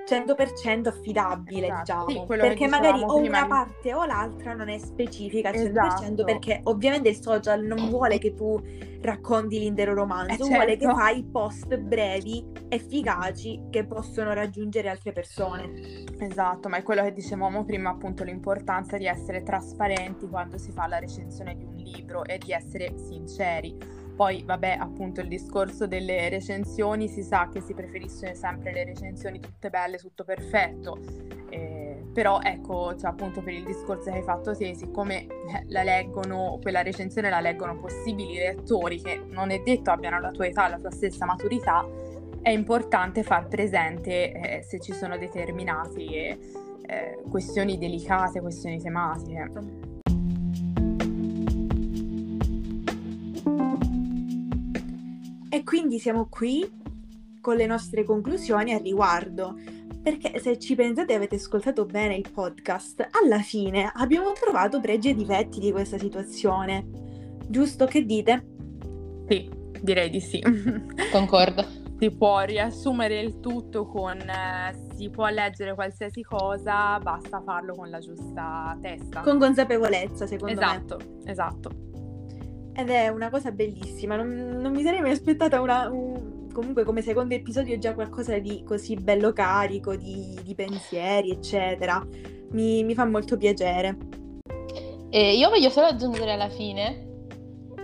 [0.06, 2.04] 100% affidabile, esatto.
[2.06, 3.48] diciamo, sì, perché magari o una di...
[3.48, 6.24] parte o l'altra non è specifica al 100% esatto.
[6.24, 8.60] perché ovviamente il social non vuole che tu
[9.00, 10.54] racconti l'intero romanzo, eh, certo.
[10.54, 10.96] vuole che certo.
[10.96, 16.04] fai post brevi, efficaci che possono raggiungere altre persone.
[16.18, 20.86] Esatto, ma è quello che dicevamo prima, appunto l'importanza di essere trasparenti quando si fa
[20.86, 26.28] la recensione di un libro e di essere sinceri poi, vabbè, appunto il discorso delle
[26.28, 30.98] recensioni, si sa che si preferiscono sempre le recensioni tutte belle, tutto perfetto.
[31.50, 35.28] Eh, però ecco, cioè, appunto per il discorso che hai fatto te, siccome eh,
[35.66, 40.46] la leggono, quella recensione la leggono possibili lettori che non è detto abbiano la tua
[40.46, 41.84] età, la tua stessa maturità,
[42.40, 46.02] è importante far presente eh, se ci sono determinate
[46.86, 49.93] eh, questioni delicate, questioni tematiche.
[55.74, 56.70] Quindi siamo qui
[57.40, 59.58] con le nostre conclusioni al riguardo.
[60.00, 65.14] Perché se ci pensate avete ascoltato bene il podcast, alla fine abbiamo trovato pregi e
[65.16, 66.86] difetti di questa situazione.
[67.48, 68.46] Giusto che dite?
[69.26, 69.50] Sì,
[69.80, 70.40] direi di sì.
[71.10, 71.66] Concordo.
[71.98, 77.90] si può riassumere il tutto con eh, si può leggere qualsiasi cosa, basta farlo con
[77.90, 79.22] la giusta testa.
[79.22, 81.04] Con consapevolezza, secondo esatto, me.
[81.04, 81.93] Esatto, esatto.
[82.76, 87.02] Ed è una cosa bellissima, non, non mi sarei mai aspettata una, un, comunque come
[87.02, 92.04] secondo episodio già qualcosa di così bello carico, di, di pensieri, eccetera.
[92.50, 93.96] Mi, mi, fa molto piacere.
[95.10, 97.12] E io voglio solo aggiungere alla fine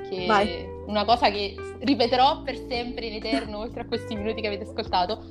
[0.08, 0.66] che Vai.
[0.86, 5.28] una cosa che ripeterò per sempre in eterno, oltre a questi minuti che avete ascoltato,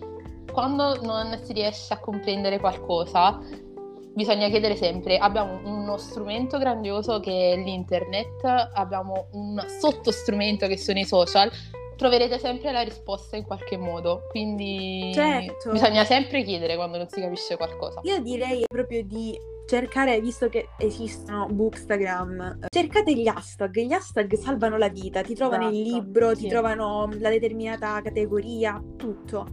[0.51, 3.39] quando non si riesce a comprendere qualcosa,
[4.14, 8.43] bisogna chiedere sempre, abbiamo uno strumento grandioso che è l'internet,
[8.74, 11.51] abbiamo un sottostrumento che sono i social,
[11.95, 15.72] troverete sempre la risposta in qualche modo, quindi certo.
[15.72, 17.99] bisogna sempre chiedere quando non si capisce qualcosa.
[18.03, 19.38] Io direi proprio di
[19.68, 25.70] cercare, visto che esistono Bookstagram, cercate gli hashtag, gli hashtag salvano la vita, ti trovano
[25.70, 26.43] esatto, il libro, sì.
[26.43, 29.45] ti trovano la determinata categoria, tutto.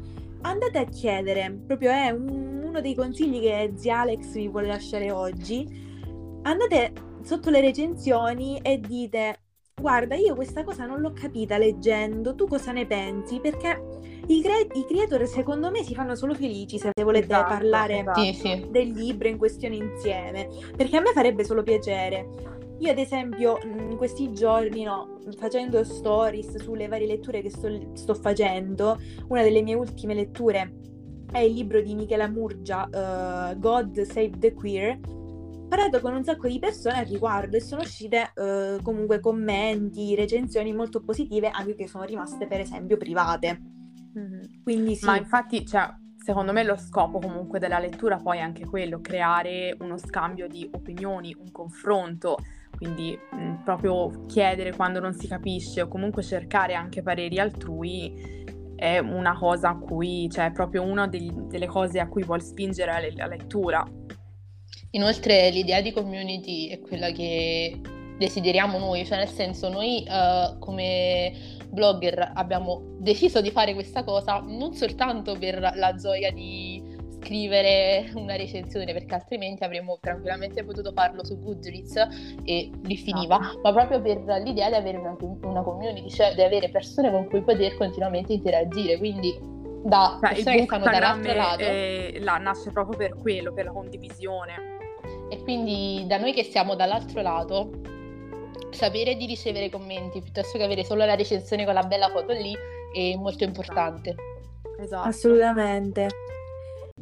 [0.46, 5.10] Andate a chiedere, proprio è un, uno dei consigli che zia Alex vi vuole lasciare
[5.10, 5.66] oggi.
[6.42, 6.92] Andate
[7.22, 9.40] sotto le recensioni e dite
[9.74, 13.40] guarda, io questa cosa non l'ho capita leggendo, tu cosa ne pensi?
[13.40, 13.82] Perché
[14.28, 18.70] i, cre- i creator secondo me si fanno solo felici se volete esatto, parlare esatto.
[18.70, 22.55] Del libro in questione insieme, perché a me farebbe solo piacere.
[22.78, 28.14] Io ad esempio in questi giorni, no, facendo stories sulle varie letture che sto, sto
[28.14, 28.98] facendo,
[29.28, 30.74] una delle mie ultime letture
[31.32, 34.98] è il libro di Michela Murgia, uh, God Save the Queer,
[35.68, 40.72] parlato con un sacco di persone al riguardo e sono uscite uh, comunque commenti, recensioni
[40.72, 43.60] molto positive, anche che sono rimaste per esempio private.
[44.18, 44.40] Mm-hmm.
[44.62, 45.04] Quindi sì.
[45.04, 49.76] Ma infatti, cioè, secondo me lo scopo comunque della lettura poi è anche quello, creare
[49.80, 52.36] uno scambio di opinioni, un confronto,
[52.76, 58.44] quindi mh, proprio chiedere quando non si capisce o comunque cercare anche pareri altrui
[58.76, 62.42] è una cosa a cui, cioè è proprio una degli, delle cose a cui vuol
[62.42, 63.84] spingere la, la lettura.
[64.90, 67.80] Inoltre l'idea di community è quella che
[68.18, 71.32] desideriamo noi, cioè nel senso noi uh, come
[71.68, 76.85] blogger abbiamo deciso di fare questa cosa non soltanto per la gioia di
[77.26, 81.96] scrivere una recensione perché altrimenti avremmo tranquillamente potuto farlo su Goodreads
[82.44, 83.58] e lì finiva, ah.
[83.62, 87.42] ma proprio per l'idea di avere una, una community, cioè di avere persone con cui
[87.42, 89.36] poter continuamente interagire, quindi
[89.82, 91.62] da cioè, persone che stanno dall'altro lato.
[91.62, 94.74] È, là, nasce proprio per quello, per la condivisione.
[95.28, 97.70] E quindi da noi che siamo dall'altro lato,
[98.70, 102.54] sapere di ricevere commenti piuttosto che avere solo la recensione con la bella foto lì
[102.92, 104.14] è molto importante.
[104.78, 105.08] Esatto.
[105.08, 106.08] Assolutamente.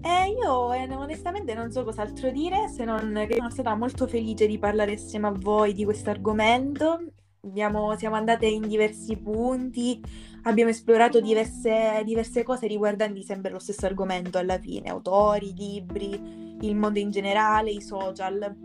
[0.00, 4.46] Eh, io eh, onestamente non so cos'altro dire se non che sono stata molto felice
[4.46, 7.12] di parlare assieme a voi di questo argomento.
[7.44, 10.00] Abbiamo, siamo andate in diversi punti,
[10.44, 16.74] abbiamo esplorato diverse, diverse cose riguardanti sempre lo stesso argomento alla fine, autori, libri, il
[16.74, 18.56] mondo in generale, i social.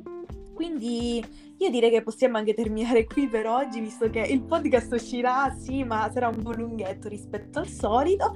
[0.54, 1.24] Quindi
[1.58, 5.84] io direi che possiamo anche terminare qui per oggi, visto che il podcast uscirà, sì,
[5.84, 8.34] ma sarà un po' lunghetto rispetto al solito.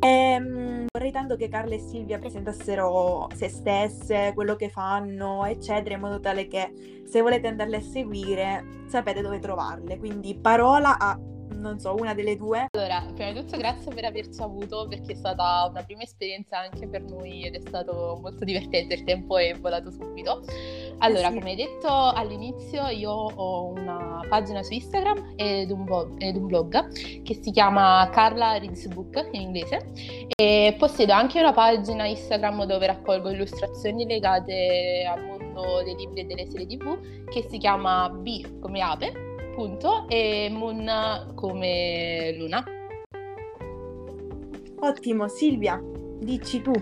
[0.00, 0.77] Ehm,
[1.10, 6.46] tanto che Carla e Silvia presentassero se stesse, quello che fanno, eccetera, in modo tale
[6.46, 9.98] che se volete andarle a seguire sapete dove trovarle.
[9.98, 11.18] Quindi parola a
[11.58, 12.66] non so, una delle due.
[12.70, 16.88] Allora, prima di tutto grazie per averci avuto perché è stata una prima esperienza anche
[16.88, 20.42] per noi ed è stato molto divertente, il tempo è volato subito.
[20.98, 21.38] Allora, eh sì.
[21.38, 26.46] come hai detto all'inizio, io ho una pagina su Instagram ed un, blog, ed un
[26.46, 29.92] blog che si chiama Carla Reads Book in inglese
[30.36, 36.24] e possiedo anche una pagina Instagram dove raccolgo illustrazioni legate al mondo dei libri e
[36.24, 36.98] delle serie tv
[37.28, 39.27] che si chiama B come ape
[39.58, 42.64] appunto, e Moon come Luna.
[44.78, 45.82] Ottimo, Silvia,
[46.20, 46.72] dici tu.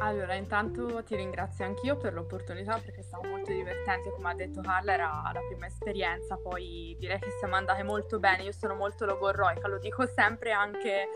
[0.00, 4.60] Allora, intanto ti ringrazio anch'io per l'opportunità perché è stato molto divertente, come ha detto
[4.60, 9.04] Carla, era la prima esperienza, poi direi che siamo andate molto bene, io sono molto
[9.04, 11.06] logorroica, lo dico sempre anche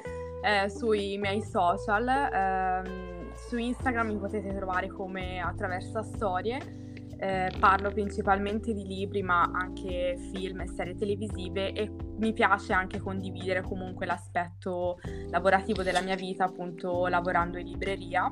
[0.41, 6.92] eh, sui miei social, eh, su Instagram mi potete trovare come attraverso storie
[7.23, 12.99] eh, parlo principalmente di libri ma anche film e serie televisive e mi piace anche
[12.99, 14.99] condividere comunque l'aspetto
[15.31, 18.29] lavorativo della mia vita appunto lavorando in libreria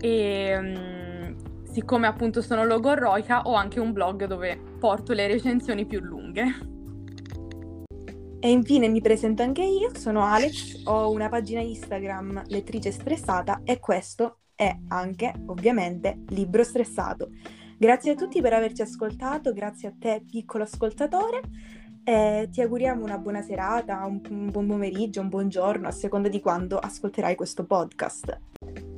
[0.00, 6.00] e um, siccome appunto sono logorroica ho anche un blog dove porto le recensioni più
[6.00, 6.72] lunghe.
[8.40, 13.80] E infine mi presento anche io, sono Alex, ho una pagina Instagram lettrice stressata e
[13.80, 17.28] questo è anche ovviamente libro stressato.
[17.84, 21.42] Grazie a tutti per averci ascoltato, grazie a te piccolo ascoltatore
[22.02, 26.30] e ti auguriamo una buona serata, un, un buon pomeriggio, un buon giorno, a seconda
[26.30, 28.93] di quando ascolterai questo podcast.